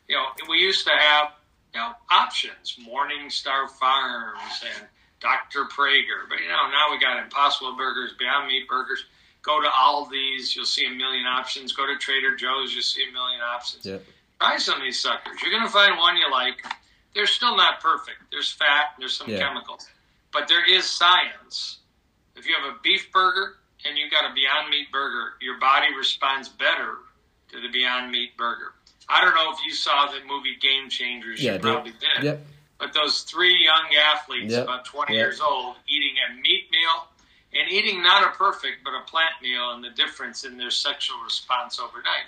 [0.09, 1.35] You know, we used to have
[1.75, 4.89] you know options, Morningstar Farms and
[5.21, 5.67] Dr.
[5.67, 9.05] Praeger, but you know now we got Impossible Burgers, Beyond Meat Burgers.
[9.49, 11.73] Go to Aldi's, you'll see a million options.
[11.73, 13.87] Go to Trader Joe's, you'll see a million options.
[13.87, 14.05] Yep.
[14.43, 15.41] Try some of these suckers.
[15.41, 16.57] You're going to find one you like.
[17.15, 18.19] They're still not perfect.
[18.31, 19.39] There's fat, there's some Yeah.
[19.39, 19.89] chemicals,
[20.35, 21.79] but there is science.
[22.37, 23.57] If you have a beef burger
[23.87, 26.97] and you've got a Beyond Meat burger, your body responds better
[27.51, 28.75] to the Beyond Meat burger.
[29.09, 31.43] I don't know if you saw the movie Game Changers.
[31.43, 31.55] Yeah.
[31.55, 32.23] you probably did.
[32.23, 32.47] Yep.
[32.77, 34.65] But those three young athletes, Yep.
[34.65, 35.19] about 20 Yep.
[35.23, 37.09] years old, eating a meat meal
[37.59, 41.19] and eating not a perfect but a plant meal, and the difference in their sexual
[41.25, 42.27] response overnight.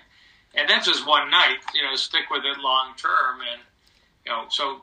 [0.55, 1.59] And that's just one night.
[1.75, 3.61] You know, stick with it long term, and
[4.27, 4.83] you know, so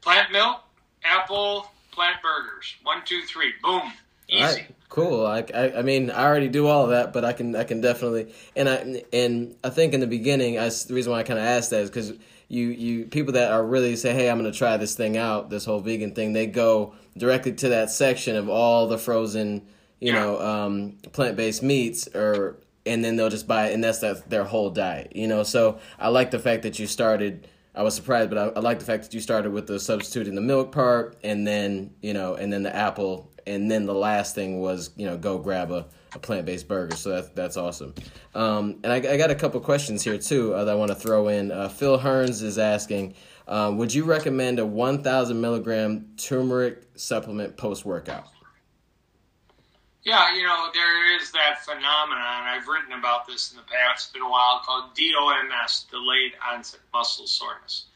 [0.00, 0.60] plant milk,
[1.04, 3.92] apple, plant burgers, one, two, three, boom,
[4.28, 4.42] easy.
[4.42, 5.26] All right, cool.
[5.26, 7.80] I, I, I mean, I already do all of that, but I can, I can
[7.80, 11.38] definitely, and I, and I think in the beginning, I, the reason why I kind
[11.38, 12.12] of asked that is because
[12.48, 15.50] you, you people that are really say, hey, I'm going to try this thing out,
[15.50, 19.66] this whole vegan thing, they go directly to that section of all the frozen,
[20.00, 20.20] you Yeah.
[20.20, 24.30] know, um, plant based meats, or and then they'll just buy it, and that's that,
[24.30, 25.42] their whole diet, you know.
[25.42, 27.48] So I like the fact that you started.
[27.74, 30.34] I was surprised, but I, I like the fact that you started with the substituting
[30.34, 34.34] the milk part, and then you know, and then the apple, and then the last
[34.34, 36.96] thing was you know go grab a, a plant based burger.
[36.96, 37.94] So that's that's awesome.
[38.34, 40.96] Um, and I, I got a couple questions here too uh, that I want to
[40.96, 41.52] throw in.
[41.52, 43.14] Uh, Phil Hearns is asking,
[43.48, 48.26] uh, would you recommend a 1,000 milligram turmeric supplement post workout?
[50.02, 52.46] Yeah, you know, there is that phenomenon.
[52.46, 54.04] I've written about this in the past.
[54.04, 57.86] It's been a while called DOMS, delayed onset muscle soreness.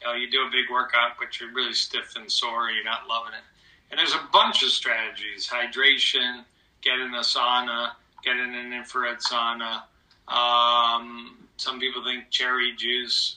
[0.00, 2.70] You know, you do a big workout, but you're really stiff and sore.
[2.70, 3.44] You're not loving it.
[3.90, 6.44] And there's a bunch of strategies: hydration,
[6.82, 7.90] get in a sauna,
[8.24, 9.82] get in an infrared sauna.
[10.28, 13.36] Um, some people think cherry juice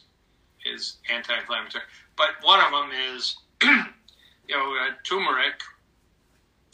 [0.66, 1.84] is anti-inflammatory,
[2.16, 5.60] but one of them is, you know, uh, turmeric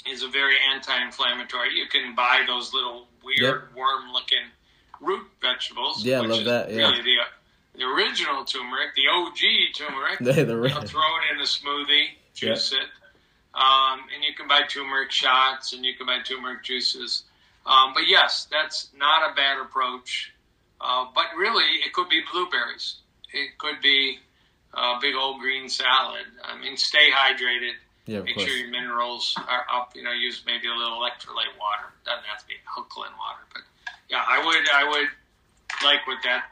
[0.08, 1.74] is a very anti-inflammatory.
[1.76, 4.46] You can buy those little weird worm-looking
[5.02, 6.04] root vegetables.
[6.06, 6.90] Yeah, I love that, yeah.
[6.90, 7.16] Really, the,
[7.80, 9.40] the original turmeric, the OG
[9.76, 10.20] turmeric.
[10.20, 12.88] The- the- you know, throw it in a smoothie, juice it,
[13.60, 17.24] um, and you can buy turmeric shots and you can buy turmeric juices.
[17.66, 20.34] Um, but yes, that's not a bad approach.
[20.80, 23.02] Uh, but really, it could be blueberries.
[23.34, 24.20] It could be
[24.74, 26.26] a big old green salad.
[26.42, 27.74] I mean, stay hydrated.
[28.06, 28.48] Yeah, Make course.
[28.48, 29.92] sure your minerals are up.
[29.94, 31.92] You know, use maybe a little electrolyte water.
[32.06, 33.64] Doesn't have to be alkaline water, but
[34.10, 35.10] yeah, I would I would
[35.84, 36.46] like what that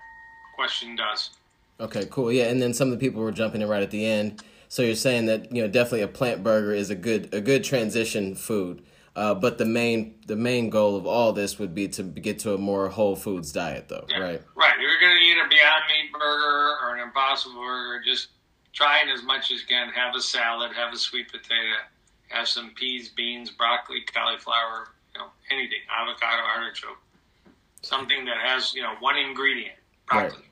[0.56, 1.32] question does.
[1.80, 2.32] Okay, cool.
[2.32, 4.44] Yeah, and then some of the people were jumping in right at the end.
[4.78, 7.64] So you're saying that you know definitely a plant burger is a good a good
[7.64, 8.84] transition food,
[9.16, 12.54] uh, but the main the main goal of all this would be to get to
[12.54, 14.20] a more whole foods diet, though, Yeah.
[14.20, 14.42] right?
[14.54, 14.80] Right.
[14.80, 18.28] You're going to eat a Beyond Meat burger or an Impossible burger, just
[18.72, 19.90] try it as much as you can.
[19.90, 21.78] Have a salad, have a sweet potato,
[22.28, 27.02] have some peas, beans, broccoli, cauliflower, you know, anything, avocado, artichoke.
[27.82, 29.74] Something that has, you know, one ingredient,
[30.06, 30.44] broccoli.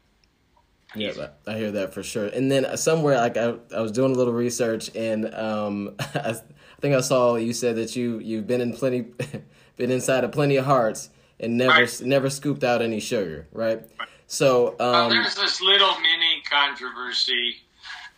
[0.95, 1.11] Yeah,
[1.45, 2.27] I I hear that for sure.
[2.27, 6.35] And then somewhere, like I, I was doing a little research, and um, I,
[6.79, 9.01] think I saw you said that you you've been in plenty,
[9.77, 12.01] been inside of plenty of hearts, and never Right.
[12.01, 13.81] never scooped out any sugar, right?
[14.27, 17.57] So, Well, um, there's this little mini controversy.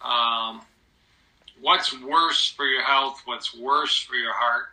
[0.01, 0.61] Um,
[1.59, 3.21] what's worse for your health?
[3.25, 4.67] What's worse for your heart?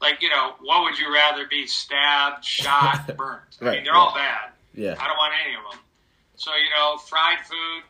[0.00, 3.42] Like, you know, what would you rather be stabbed, shot, burnt?
[3.60, 4.50] I Right, mean, they're all bad.
[4.74, 5.80] yeah, I don't want any of them.
[6.42, 7.82] So, you know, fried food,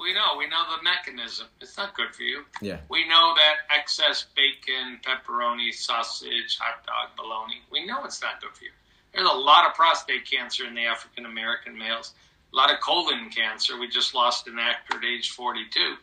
[0.00, 0.34] we know.
[0.36, 1.46] We know the mechanism.
[1.60, 2.42] It's not good for you.
[2.60, 8.40] yeah, We know that excess bacon, pepperoni, sausage, hot dog, bologna, we know it's not
[8.40, 8.72] good for you.
[9.14, 12.14] There's a lot of prostate cancer in the African American males,
[12.52, 13.78] a lot of colon cancer.
[13.78, 15.94] We just lost an actor at age 42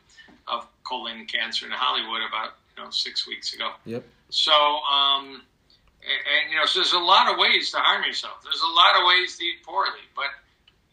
[0.47, 3.71] of colon cancer in Hollywood about you know six weeks ago.
[3.85, 5.41] yep, So, um,
[5.99, 8.41] and, and, you know, so there's a lot of ways to harm yourself.
[8.43, 10.31] There's a lot of ways to eat poorly, but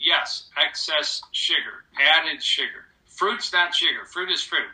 [0.05, 2.87] yes, excess sugar, added sugar.
[3.07, 4.05] Fruit's not sugar.
[4.07, 4.71] Fruit is fruit.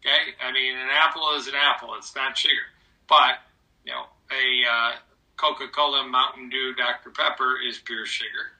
[0.00, 1.94] Okay, I mean, an apple is an apple.
[1.96, 2.70] It's not sugar.
[3.08, 3.38] But
[3.84, 4.96] you know, a uh,
[5.36, 8.52] Coca-Cola, Mountain Dew, Dr Pepper is pure sugar,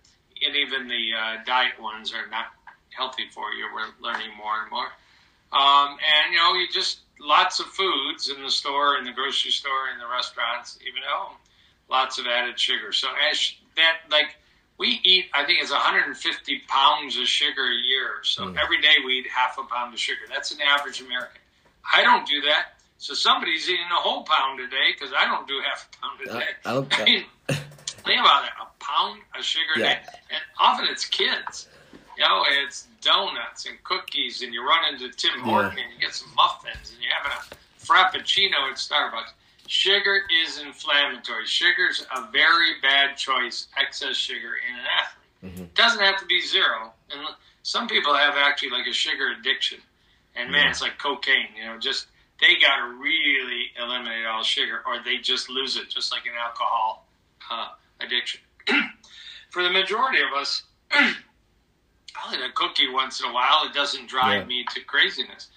[0.44, 2.46] and even the uh, diet ones are not
[2.90, 3.66] healthy for you.
[3.74, 4.88] We're learning more and more.
[5.52, 9.50] Um, and you know, you just lots of foods in the store, in the grocery
[9.50, 11.36] store, in the restaurants, even at home.
[11.88, 12.92] Lots of added sugar.
[12.92, 14.36] So as that, like
[14.78, 18.20] we eat, I think it's 150 pounds of sugar a year.
[18.22, 18.62] So Mm.
[18.62, 20.20] every day we eat half a pound of sugar.
[20.28, 21.40] That's an average American.
[21.94, 22.78] I don't do that.
[22.98, 26.20] So somebody's eating a whole pound a day because I don't do half a pound
[26.28, 26.46] a I, day.
[26.64, 27.00] I don't.
[27.00, 28.50] I mean, think about it.
[28.60, 29.98] A pound of sugar a day.
[30.30, 31.68] And often it's kids.
[32.16, 36.14] You know, it's donuts and cookies, and you run into Tim Horton and you get
[36.14, 39.32] some muffins, and you're having a frappuccino at Starbucks.
[39.66, 41.46] Sugar is inflammatory.
[41.46, 45.56] Sugar's a very bad choice, excess sugar in an athlete.
[45.56, 45.60] Mhm.
[45.66, 46.92] It doesn't have to be zero.
[47.10, 47.20] And
[47.62, 49.82] some people have actually like a sugar addiction.
[50.34, 50.70] And man, Yeah.
[50.70, 52.06] it's like cocaine, you know, just
[52.38, 56.34] they got to really eliminate all sugar or they just lose it, just like an
[56.34, 57.08] alcohol
[57.50, 57.68] uh,
[58.00, 58.40] addiction.
[59.50, 63.64] For the majority of us, I'll eat a cookie once in a while.
[63.66, 64.44] It doesn't drive Yeah.
[64.46, 65.48] me to craziness.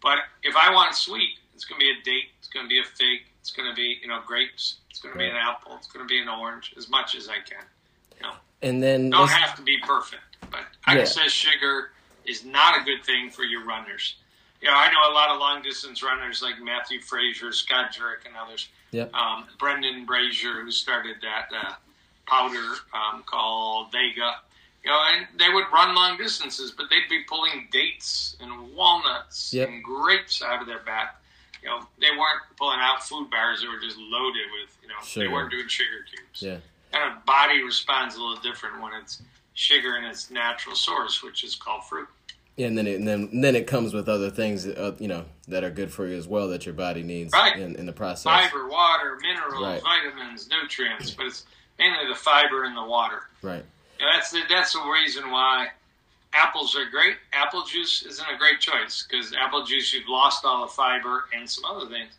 [0.00, 2.78] But if I want sweet, it's going to be a date, it's going to be
[2.80, 5.72] a fig, it's going to be, you know, grapes, it's going to be an apple,
[5.78, 7.64] it's going to be an orange, as much as I can.
[8.60, 10.94] And then Don't have to be perfect, but Yeah.
[10.94, 11.92] excess sugar
[12.24, 14.16] is not a good thing for your runners.
[14.60, 18.26] You know, I know a lot of long distance runners like Matthew Frazier, Scott Jurek,
[18.26, 18.66] and others.
[18.90, 19.14] Yep.
[19.14, 21.74] Um, Brendan Brazier, who started that uh,
[22.26, 24.38] powder um, called Vega.
[24.84, 29.54] You know, and they would run long distances, but they'd be pulling dates and walnuts
[29.54, 29.68] Yep.
[29.68, 31.17] and grapes out of their back.
[31.68, 34.94] You know, they weren't pulling out food bars; they were just loaded with, you know,
[35.04, 35.26] Sugar.
[35.26, 36.58] they weren't doing sugar cubes yeah,
[36.92, 39.20] kind of body responds a little different when it's
[39.54, 42.08] sugar in its natural source, which is called fruit.
[42.56, 45.08] Yeah, and then it, and then and then it comes with other things, uh, you
[45.08, 47.56] know, that are good for you as well that your body needs Right.
[47.58, 48.22] in, in the process.
[48.24, 49.82] Fiber, water, minerals, Right.
[49.82, 51.44] vitamins, nutrients, but it's
[51.78, 53.24] mainly the fiber in the water.
[53.42, 53.64] Right.
[54.00, 55.68] And that's the, that's the reason why
[56.32, 57.16] apples are great.
[57.32, 61.48] Apple juice isn't a great choice because apple juice you've lost all the fiber and
[61.48, 62.12] some other things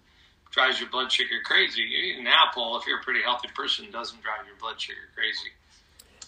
[0.52, 1.82] drives your blood sugar crazy.
[1.82, 4.98] You eat an apple if you're a pretty healthy person doesn't drive your blood sugar
[5.16, 5.52] crazy.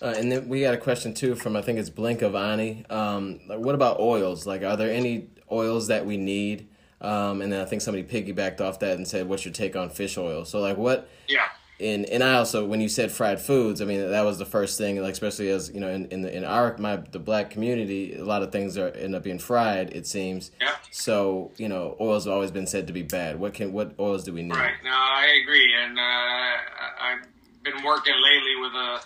[0.01, 2.85] Uh, and then we got a question too from I think it's Blink of Ani.
[2.89, 4.47] Um, what about oils?
[4.47, 6.67] Like, are there any oils that we need?
[7.01, 9.89] Um, and then I think somebody piggybacked off that and said, "What's your take on
[9.89, 11.09] fish oil?" So like, what?
[11.27, 11.47] Yeah.
[11.81, 14.77] And and I also when you said fried foods, I mean that was the first
[14.77, 15.01] thing.
[15.01, 18.23] Like especially as you know in in, the, in our my the black community, a
[18.23, 19.91] lot of things are end up being fried.
[19.91, 20.51] It seems.
[20.61, 20.75] Yeah.
[20.91, 23.39] So you know oils have always been said to be bad.
[23.39, 24.55] What can what oils do we need?
[24.55, 24.75] Right.
[24.83, 27.25] No, I agree, and uh, I've
[27.63, 29.01] been working lately with a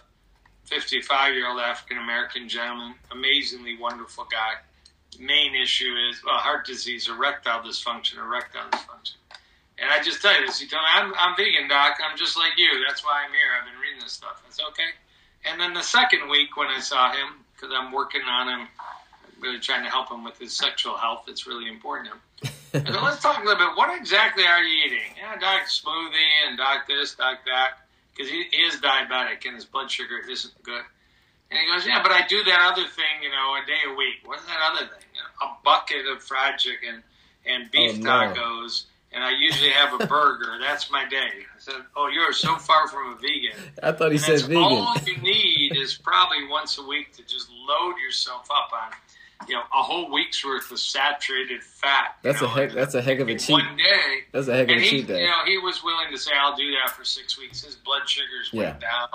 [0.69, 4.55] 55-year-old African American gentleman, amazingly wonderful guy.
[5.19, 9.15] Main issue is well, heart disease, erectile dysfunction, erectile dysfunction.
[9.77, 10.59] And I just tell you this.
[10.59, 11.97] He told me, I'm, I'm vegan, doc.
[11.99, 12.83] I'm just like you.
[12.87, 13.51] That's why I'm here.
[13.59, 14.41] I've been reading this stuff.
[14.47, 14.89] It's okay.
[15.45, 18.67] And then the second week when I saw him, because I'm working on him.
[18.79, 21.25] I'm really trying to help him with his sexual health.
[21.27, 22.09] It's really important
[22.41, 22.85] to him.
[22.93, 23.77] so let's talk a little bit.
[23.77, 25.11] What exactly are you eating?
[25.17, 29.91] Yeah, doc smoothie and doc this, doc that, because he is diabetic and his blood
[29.91, 30.83] sugar isn't good.
[31.51, 33.93] And he goes, yeah, but I do that other thing, you know, a day a
[33.95, 34.15] week.
[34.25, 35.05] What's that other thing?
[35.13, 37.03] You a bucket of fried chicken
[37.45, 38.09] and beef Oh, no.
[38.33, 38.83] tacos,
[39.15, 40.57] and I usually have a burger.
[40.61, 41.17] That's my day.
[41.55, 43.57] I said, oh, you're so far from a vegan.
[43.81, 44.57] I thought he And said vegan.
[44.63, 49.55] all you need is probably once a week to just load yourself up on, you
[49.55, 52.17] know, a whole week's worth of saturated fat.
[52.23, 52.73] That's a heck.
[52.73, 53.53] That's a heck of a cheat.
[53.53, 54.25] One day.
[54.33, 55.21] That's a heck of a he, cheat day.
[55.21, 58.07] you know, he was willing to say, "I'll do that for six weeks." His blood
[58.07, 59.07] sugars went down,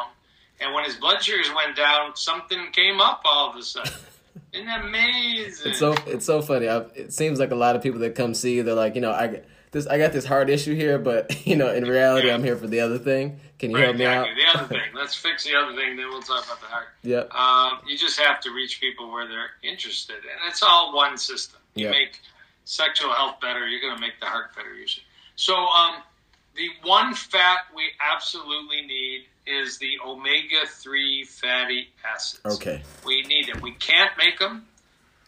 [0.61, 3.93] and when his blood sugars went down, something came up all of a sudden.
[4.53, 5.71] Isn't that amazing?
[5.71, 6.69] It's so it's so funny.
[6.69, 9.01] I, it seems like a lot of people that come see you, they're like, you
[9.01, 9.43] know, I
[9.73, 12.35] this I got this hard issue here, but you know, in reality, Yeah.
[12.35, 13.41] I'm here for the other thing.
[13.59, 14.27] Can you Right, help me out?
[14.35, 14.81] The other thing.
[14.95, 16.89] Let's fix the other thing, then we'll talk about the heart.
[17.03, 17.35] Yep.
[17.35, 21.61] Um, you just have to reach people where they're interested, and it's all one system.
[21.75, 21.91] You Yeah.
[21.93, 22.19] make
[22.65, 25.05] sexual health better, you're going to make the heart better usually.
[25.37, 25.97] So, um,
[26.57, 32.43] the one fat we absolutely need is the omega three fatty acids.
[32.45, 32.83] Okay.
[33.07, 33.61] We need them.
[33.63, 34.67] We can't make them.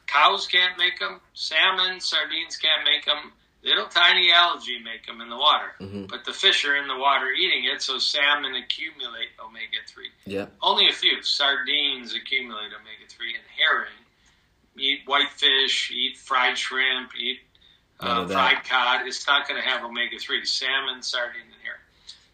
[0.07, 1.21] Cows can't make them.
[1.33, 3.33] Salmon, sardines can't make them.
[3.65, 5.75] Little tiny algae make them in the water.
[5.81, 6.09] Mhm.
[6.09, 10.11] But the fish are in the water eating it, so salmon accumulate omega 3.
[10.27, 10.53] Yep.
[10.61, 11.23] Only a few.
[11.23, 13.93] Sardines accumulate omega 3, and herring.
[14.77, 17.41] Eat whitefish, eat fried shrimp, eat
[18.01, 19.07] uh, fried cod.
[19.07, 20.45] It's not going to have omega 3.
[20.45, 21.81] Salmon, sardine, and herring.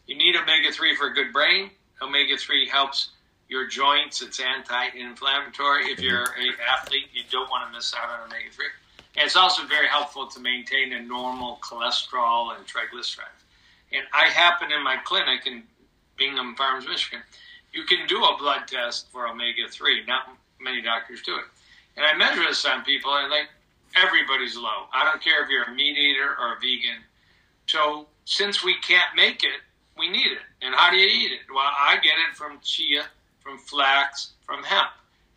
[0.06, 1.70] You need omega 3 for a good brain.
[2.00, 3.10] Omega 3 helps
[3.48, 4.22] your joints.
[4.22, 5.90] It's anti-inflammatory.
[5.90, 8.66] If you're an athlete, you don't want to miss out on omega three.
[9.18, 13.42] And it's also very helpful to maintain a normal cholesterol and triglycerides.
[13.92, 15.64] And I happen in my clinic in
[16.16, 17.20] Bingham Farms, Michigan,
[17.72, 20.04] you can do a blood test for omega three.
[20.06, 20.28] Not
[20.60, 21.44] many doctors do it.
[21.96, 23.48] And I measure this on people, and like
[23.96, 24.86] everybody's low.
[24.94, 27.02] I don't care if you're a meat eater or a vegan.
[27.66, 29.60] So since we can't make it,
[29.98, 30.46] we need it.
[30.62, 31.40] And how do you eat it?
[31.52, 33.06] Well, I get it from chia,
[33.40, 34.90] from flax, from hemp.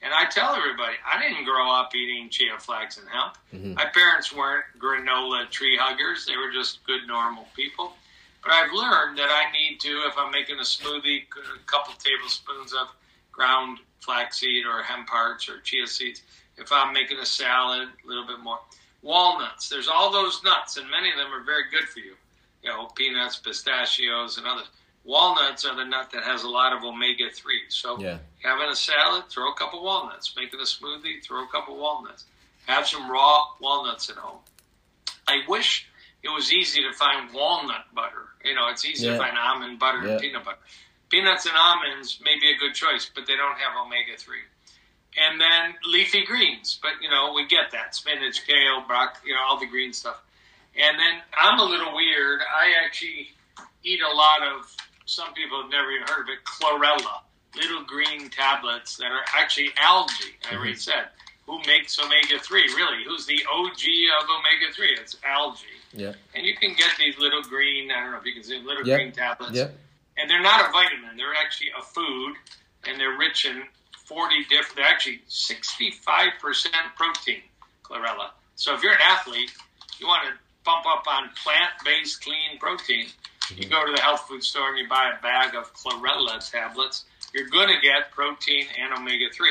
[0.03, 3.37] And I tell everybody, I didn't grow up eating chia, flax, and hemp.
[3.53, 3.75] Mhm.
[3.75, 6.25] My parents weren't granola tree huggers.
[6.25, 7.95] They were just good, normal people.
[8.43, 12.73] But I've learned that I need to, if I'm making a smoothie, a couple tablespoons
[12.73, 12.89] of
[13.31, 16.23] ground flaxseed or hemp hearts or chia seeds.
[16.57, 18.59] If I'm making a salad, a little bit more.
[19.03, 19.69] Walnuts.
[19.69, 22.15] There's all those nuts, and many of them are very good for you.
[22.63, 24.67] You know, peanuts, pistachios, and others.
[25.03, 27.61] Walnuts are the nut that has a lot of omega 3.
[27.69, 28.19] So Yeah.
[28.43, 30.35] having a salad, throw a couple walnuts.
[30.35, 32.25] Making a smoothie, throw a couple walnuts.
[32.67, 34.39] Have some raw walnuts at home.
[35.27, 35.87] I wish
[36.23, 38.27] it was easy to find walnut butter.
[38.43, 39.13] You know, it's easy Yeah.
[39.13, 40.11] to find almond butter Yeah.
[40.13, 40.59] and peanut butter.
[41.09, 44.43] Peanuts and almonds may be a good choice, but they don't have omega 3.
[45.17, 49.41] And then leafy greens, but you know, we get that spinach, kale, broccoli, you know,
[49.41, 50.21] all the green stuff.
[50.75, 52.41] And then I'm a little weird.
[52.41, 53.33] I actually
[53.83, 54.73] eat a lot of,
[55.05, 57.21] some people have never even heard of it, chlorella,
[57.55, 60.13] little green tablets that are actually algae.
[60.43, 60.57] I mm-hmm.
[60.57, 61.09] already said.
[61.47, 62.61] Who makes omega 3?
[62.75, 63.03] Really?
[63.05, 63.81] Who's the OG
[64.21, 64.97] of omega 3?
[65.01, 65.65] It's algae.
[65.93, 66.15] Yep.
[66.35, 68.65] And you can get these little green, I don't know if you can see them,
[68.65, 69.53] little green tablets.
[69.53, 69.75] Yep.
[70.17, 71.17] And they're not a vitamin.
[71.17, 72.35] They're actually a food,
[72.87, 73.63] and they're rich in
[74.11, 75.61] 40 different, they're actually 65%
[76.97, 77.41] protein,
[77.83, 78.31] chlorella.
[78.55, 79.51] So if you're an athlete,
[79.99, 80.33] you want to
[80.63, 83.07] pump up on plant-based clean protein,
[83.57, 87.05] you go to the health food store and you buy a bag of chlorella tablets,
[87.33, 89.49] you're going to get protein and omega-3.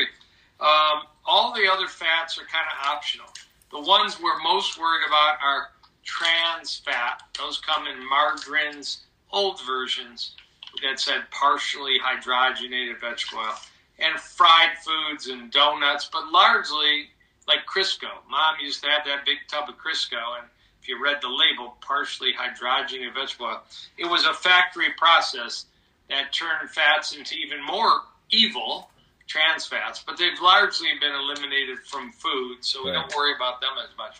[0.59, 3.27] Um, all the other fats are kind of optional.
[3.71, 5.69] The ones we're most worried about are
[6.03, 7.21] trans fat.
[7.37, 10.35] Those come in margarines, old versions
[10.83, 13.55] that said partially hydrogenated vegetable oil,
[13.99, 17.09] and fried foods and donuts, but largely
[17.47, 18.09] like Crisco.
[18.29, 20.47] Mom used to have that big tub of Crisco, and
[20.81, 23.61] if you read the label, partially hydrogenated vegetable oil,
[23.97, 25.65] it was a factory process
[26.09, 28.01] that turned fats into even more
[28.31, 28.89] evil
[29.27, 32.97] trans fats, but they've largely been eliminated from food, so we Right.
[32.97, 34.17] don't worry about them as much.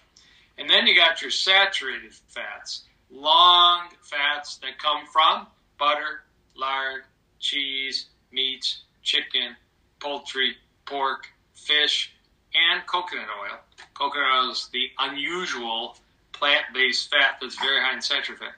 [0.57, 5.47] And then you got your saturated fats, long fats that come from
[5.77, 6.23] butter,
[6.55, 7.05] lard,
[7.39, 9.57] cheese, meats, chicken,
[9.99, 12.13] poultry, pork, fish,
[12.53, 13.59] and coconut oil.
[13.95, 15.97] Coconut oil is the unusual
[16.41, 18.53] plant-based fat that's very high in saturated fat.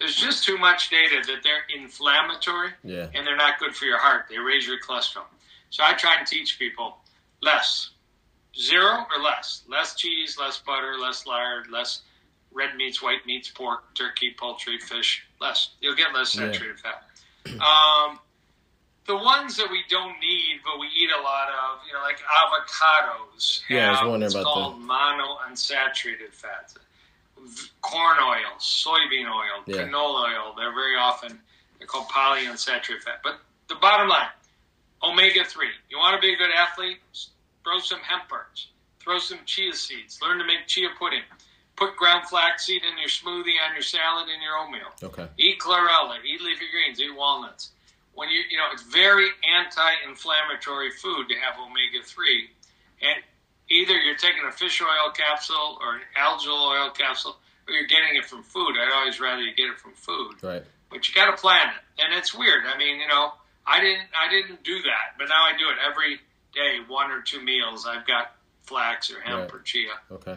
[0.00, 3.06] There's just too much data that they're inflammatory Yeah.
[3.14, 4.26] and they're not good for your heart.
[4.28, 5.24] They raise your cholesterol.
[5.70, 6.98] So I try and teach people
[7.40, 7.90] less,
[8.58, 12.02] zero or less, less cheese, less butter, less lard, less
[12.52, 15.70] red meats, white meats, pork, turkey, poultry, fish, less.
[15.80, 16.50] You'll get less Yeah.
[16.50, 17.04] saturated fat.
[17.60, 18.18] Um,
[19.06, 22.18] the ones that we don't need, but we eat a lot of, you know, like
[22.20, 23.62] avocados.
[23.68, 26.74] Yeah, I was wondering about called monounsaturated fats.
[27.80, 29.82] Corn oil, soybean oil, Yeah.
[29.82, 30.54] canola oil.
[30.56, 31.40] They're very often
[31.78, 33.20] they're called polyunsaturated fat.
[33.22, 34.28] But the bottom line,
[35.02, 35.70] omega three.
[35.88, 36.98] You want to be a good athlete?
[37.64, 38.68] Throw some hemp burns.
[39.00, 40.20] Throw some chia seeds.
[40.20, 41.22] Learn to make chia pudding.
[41.76, 44.88] Put ground flaxseed in your smoothie, on your salad, in your oatmeal.
[45.02, 45.28] Okay.
[45.38, 47.70] Eat chlorella, eat leafy greens, eat walnuts.
[48.14, 49.28] When you you know it's very
[49.58, 52.50] anti-inflammatory food to have omega three,
[53.00, 53.22] and
[53.70, 58.16] either you're taking a fish oil capsule or an algal oil capsule, or you're getting
[58.16, 58.74] it from food.
[58.80, 60.62] I'd always rather you get it from food, Right.
[60.90, 62.64] but you got to plan it, and it's weird.
[62.66, 63.32] I mean, you know,
[63.66, 66.20] I didn't I didn't do that, but now I do it every
[66.54, 67.86] day, one or two meals.
[67.86, 69.54] I've got flax or hemp Right.
[69.54, 69.90] or chia.
[70.12, 70.36] Okay.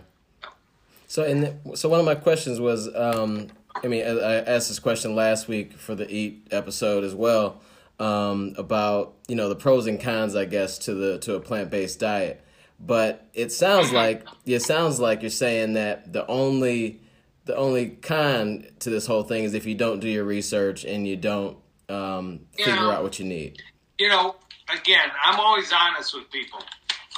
[1.08, 3.48] So and so one of my questions was, um,
[3.84, 7.62] I mean, I I asked this question last week for the eat episode as well
[8.00, 11.70] um, about you know the pros and cons, I guess, to the to a plant
[11.70, 12.44] based diet.
[12.84, 17.02] But it sounds like it sounds like you're saying that the only
[17.46, 21.08] the only con to this whole thing is if you don't do your research and
[21.08, 21.58] you don't
[21.90, 22.92] um, figure Yeah.
[22.92, 23.62] out what you need.
[24.00, 24.36] you know,
[24.74, 26.60] again, I'm always honest with people.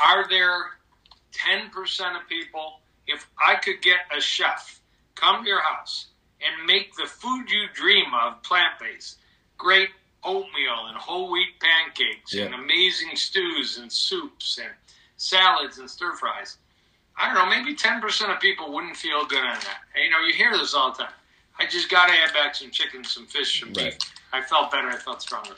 [0.03, 0.71] Are there
[1.31, 1.69] 10%
[2.21, 4.81] of people, if I could get a chef
[5.15, 6.07] come to your house
[6.41, 9.19] and make the food you dream of plant based,
[9.57, 9.89] great
[10.23, 14.71] oatmeal and whole wheat pancakes and amazing stews and soups and
[15.23, 16.57] salads and stir fries,
[17.17, 18.01] I don't know, maybe 10%
[18.33, 19.79] of people wouldn't feel good on that.
[19.95, 21.13] You know, you hear this all the time.
[21.59, 23.77] I just got to add back some chicken, some fish, some beef.
[23.77, 24.05] Right.
[24.33, 24.89] I felt better.
[24.89, 25.53] I felt stronger.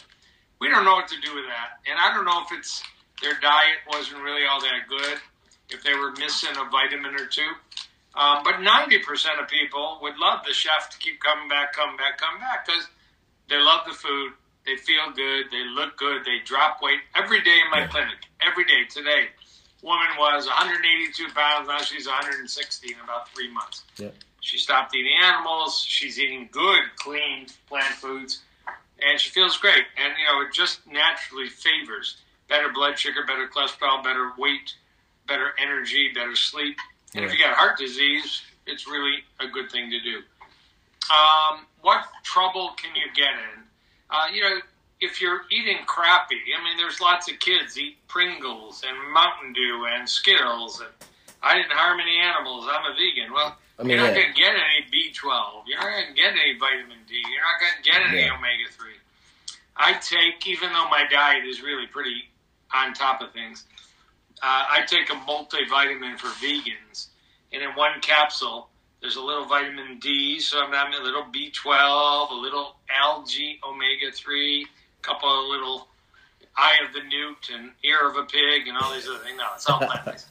[0.60, 1.80] We don't know what to do with that.
[1.90, 2.84] And I don't know if it's
[3.22, 5.18] their diet wasn't really all that good,
[5.70, 7.50] if they were missing a vitamin or two.
[8.16, 12.18] Um, but 90% of people would love the chef to keep coming back, coming back,
[12.18, 12.88] coming back because
[13.50, 14.34] they love the food.
[14.66, 15.46] They feel good.
[15.52, 16.26] They look good.
[16.26, 17.88] They drop weight every day in my Yeah.
[17.88, 18.18] clinic.
[18.42, 18.84] Every day.
[18.90, 19.30] Today,
[19.86, 21.68] woman was 182 pounds.
[21.68, 23.84] Now she's 160 in about three months.
[23.98, 24.10] Yeah.
[24.42, 25.80] She stopped eating animals.
[25.88, 28.42] She's eating good, clean plant foods,
[29.02, 29.86] and she feels great.
[29.98, 32.18] And you know, it just naturally favors
[32.50, 34.74] better blood sugar, better cholesterol, better weight,
[35.28, 36.78] better energy, better sleep.
[37.14, 40.18] And if you got heart disease, it's really a good thing to do.
[41.12, 43.64] Um, what trouble can you get in?
[44.10, 44.60] Uh, you know,
[45.06, 49.86] if you're eating crappy, I mean, there's lots of kids eat Pringles and Mountain Dew
[49.94, 50.90] and Skittles, and
[51.42, 52.66] I didn't harm any animals.
[52.68, 53.32] I'm a vegan.
[53.34, 54.24] Well, I mean, you're not yeah.
[54.24, 55.64] going to get any B12.
[55.68, 57.22] You're not going to get any vitamin D.
[57.22, 58.38] You're not going to get any Yeah.
[58.38, 58.92] omega 3.
[59.78, 62.30] I take, even though my diet is really pretty
[62.74, 63.66] on top of things,
[64.42, 67.08] uh, I take a multivitamin for vegans.
[67.52, 68.70] And in one capsule,
[69.02, 74.12] there's a little vitamin D, so I'm having a little B12, a little algae omega
[74.12, 74.68] 3, a
[75.06, 75.88] couple of little
[76.58, 79.38] eye of the newt and ear of a pig and all these other things.
[79.38, 80.28] No, it's all plant based.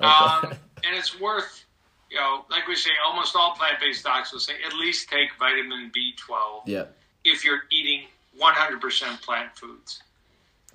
[0.00, 0.52] um,
[0.84, 1.64] and it's worth,
[2.10, 5.30] you know, like we say, almost all plant based docs will say at least take
[5.38, 6.84] vitamin B12 Yeah.
[7.24, 8.06] if you're eating
[8.40, 10.02] 100% plant foods.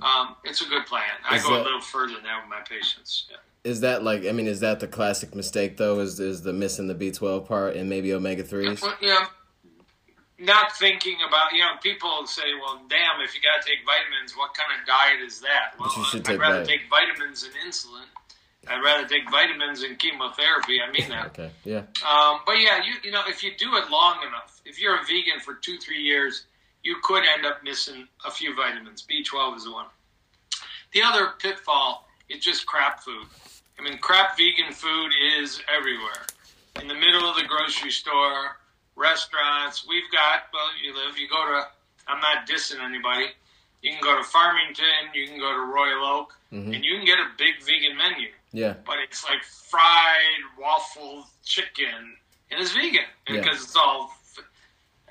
[0.01, 1.03] Um, it's a good plan.
[1.29, 3.25] I Is go that- a little further than that with my patients.
[3.29, 3.37] Yeah.
[3.65, 5.99] Is that like I mean, is that the classic mistake though?
[5.99, 8.81] Is is the missing the B twelve part and maybe omega threes?
[8.81, 8.93] Know,
[10.39, 14.35] not thinking about, you know, people say, well, damn, if you got to take vitamins,
[14.37, 15.73] what kind of diet is that?
[15.79, 18.05] Well, you should I'd take rather vit- take vitamins and insulin.
[18.67, 20.79] I'd rather take vitamins and chemotherapy.
[20.81, 21.25] I mean that.
[21.39, 21.51] Okay.
[21.63, 21.83] Yeah.
[22.07, 25.03] Um, but yeah, you you know, if you do it long enough, if you're a
[25.03, 26.45] vegan for two three years,
[26.83, 29.05] you could end up missing a few vitamins.
[29.09, 29.87] B12 is the one.
[30.93, 33.25] The other pitfall is just crap food.
[33.79, 36.25] I mean, crap vegan food is everywhere.
[36.81, 38.57] In the middle of the grocery store,
[38.99, 39.85] restaurants.
[39.87, 41.17] We've got well, you live.
[41.17, 41.67] You go to.
[42.07, 43.27] I'm not dissing anybody.
[43.81, 45.13] You can go to Farmington.
[45.13, 46.75] You can go to Royal Oak, Mhm.
[46.75, 48.73] and you can get a big vegan menu Yeah.
[48.85, 52.17] but it's like fried waffle chicken,
[52.51, 53.39] and it's vegan Yeah.
[53.39, 54.13] because it's all.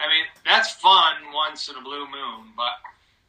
[0.01, 2.73] I mean, that's fun once in a blue moon, but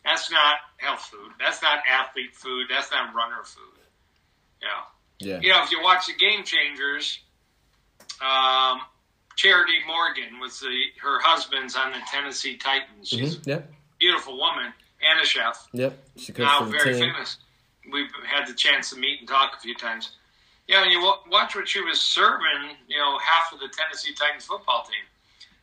[0.05, 1.31] that's not health food.
[1.39, 2.67] That's not athlete food.
[2.69, 3.63] That's not runner food.
[4.61, 4.83] Yeah,
[5.19, 5.39] Yeah.
[5.41, 7.19] you know, if you watch the Game Changers,
[8.21, 8.81] um,
[9.43, 10.67] Charity Morgan was the
[11.01, 13.07] her husband's on the Tennessee Titans.
[13.07, 13.47] She's Mhm.
[13.47, 13.55] Yeah.
[13.55, 13.63] a
[13.97, 15.97] beautiful woman and a chef Yep.
[16.17, 17.13] She cooks now very team.
[17.13, 17.37] famous.
[17.89, 20.11] We've had the chance to meet and talk a few times.
[20.67, 22.75] Yeah, and you watch what she was serving.
[22.89, 25.05] You know, half of the Tennessee Titans football team.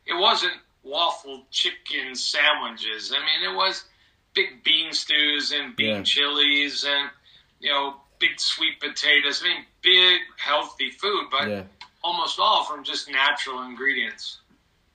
[0.07, 3.13] It wasn't waffle chicken sandwiches.
[3.13, 3.85] I mean, it was
[4.33, 6.01] big bean stews and bean Yeah.
[6.03, 7.11] chilies and
[7.59, 9.43] you know big sweet potatoes.
[9.43, 11.63] I mean, big healthy food, but Yeah.
[12.03, 14.39] Almost all from just natural ingredients.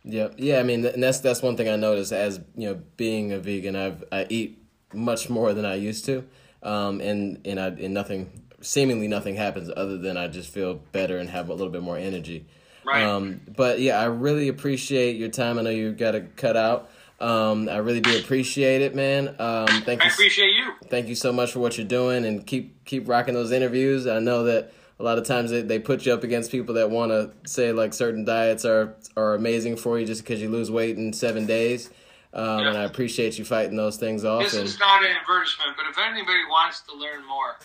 [0.04, 0.58] Yeah, yeah.
[0.58, 3.76] I mean, and that's that's one thing I noticed as you know, being a vegan.
[3.76, 4.58] I've I eat
[4.92, 6.24] much more than I used to,
[6.62, 11.18] um, and and I and nothing seemingly nothing happens other than I just feel better
[11.18, 12.46] and have a little bit more energy.
[12.84, 13.02] Right.
[13.02, 15.58] Um, but yeah, I really appreciate your time.
[15.58, 16.90] I know you got to cut out.
[17.20, 19.28] Um, I really do appreciate it, man.
[19.38, 20.10] Um, thank I you.
[20.10, 20.72] appreciate you.
[20.88, 24.08] Thank you so much for what you're doing, and keep keep rocking those interviews.
[24.08, 26.90] I know that a lot of times they, they put you up against people that
[26.90, 30.70] want to say like certain diets are are amazing for you just because you lose
[30.70, 31.90] weight in seven days.
[32.34, 32.68] Um, Yeah.
[32.70, 34.42] And I appreciate you fighting those things off.
[34.42, 37.56] This And is not an advertisement, but if anybody wants to learn more,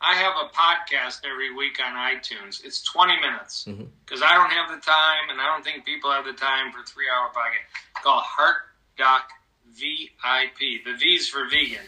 [0.00, 2.64] I have a podcast every week on iTunes.
[2.64, 3.84] It's 20 minutes Mm-hmm.
[4.04, 6.82] because I don't have the time, and I don't think people have the time for
[6.86, 8.56] three hour podcast called Heart
[8.98, 9.28] Doc
[9.72, 10.84] VIP.
[10.84, 11.84] The V's for vegan.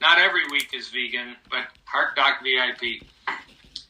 [0.00, 3.02] Not every week is vegan, but Heart Doc VIP.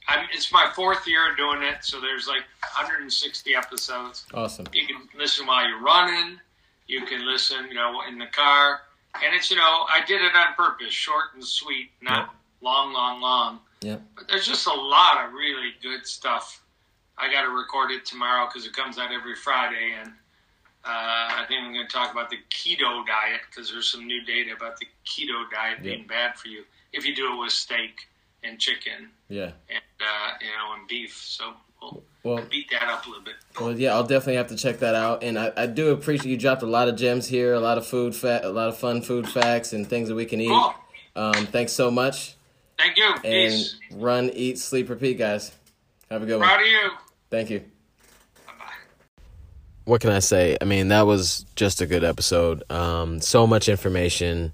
[0.09, 4.25] I'm, it's my fourth year doing it, so there's like 160 episodes.
[4.35, 4.67] awesome.
[4.73, 6.39] You can listen while you're running.
[6.87, 8.81] You can listen, you know, in the car.
[9.23, 13.21] And it's, you know, I did it on purpose, short and sweet, not long, long,
[13.21, 13.61] long.
[13.81, 13.97] Yeah.
[14.15, 16.63] But there's just a lot of really good stuff.
[17.19, 19.93] I got to record it tomorrow because it comes out every Friday.
[20.01, 20.11] And
[20.85, 24.23] uh, I think I'm going to talk about the keto diet because there's some new
[24.25, 25.95] data about the keto diet Yeah.
[25.97, 28.07] being bad for you if you do it with steak
[28.45, 29.51] and chicken Yeah.
[29.69, 31.17] and, uh, you know, and beef.
[31.17, 33.35] So we'll Well, beat that up a little bit.
[33.61, 35.23] well, yeah, I'll definitely have to check that out.
[35.23, 37.87] And I, I do appreciate you dropped a lot of gems here, a lot of
[37.87, 40.49] food fat, a lot of fun food facts and things that we can eat.
[40.49, 40.75] Cool.
[41.15, 42.35] Um, thanks so much.
[42.79, 43.07] Thank you.
[43.25, 43.77] And Peace.
[43.93, 45.53] run, eat, sleep, repeat, guys.
[46.11, 46.47] Have a good one.
[46.47, 46.91] Proud of you.
[47.31, 47.61] Thank you.
[48.47, 48.65] Bye bye.
[49.87, 50.57] what can I say?
[50.61, 52.63] I mean, that was just a good episode.
[52.71, 54.53] Um, so much information.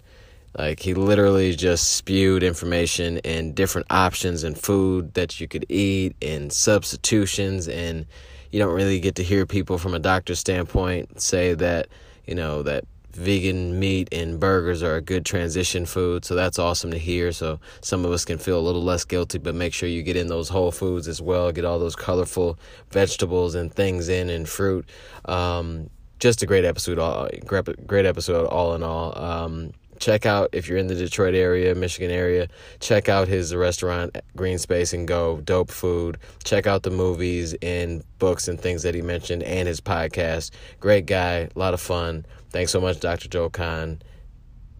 [0.57, 6.15] Like he literally just spewed information and different options and food that you could eat
[6.21, 8.07] and substitutions and
[8.51, 11.89] you don't really get to hear people from a doctor's standpoint say that,
[12.27, 12.85] you know, that
[13.15, 16.25] vegan meat and burgers are a good transition food.
[16.25, 17.33] So that's awesome to hear.
[17.33, 20.17] So some of us can feel a little less guilty, but make sure you get
[20.17, 21.53] in those whole foods as well.
[21.53, 22.59] Get all those colorful
[22.91, 24.89] vegetables and things in and fruit.
[25.25, 26.99] Um, just a great episode.
[26.99, 28.47] All great, episode.
[28.47, 29.19] All in all.
[29.19, 29.73] Um,
[30.03, 32.49] check out if you're in the Detroit area, Michigan area.
[32.81, 35.41] Check out his restaurant, Green Space and Go.
[35.41, 36.19] Dope food.
[36.43, 40.51] Check out the movies and books and things that he mentioned, and his podcast.
[40.81, 42.27] Great guy, a lot of fun.
[42.51, 43.29] Thanks so much, Dr.
[43.29, 44.03] Joe Kahn.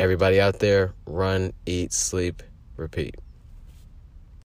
[0.01, 2.43] Everybody out there, run, eat, sleep,
[2.77, 3.22] repeat.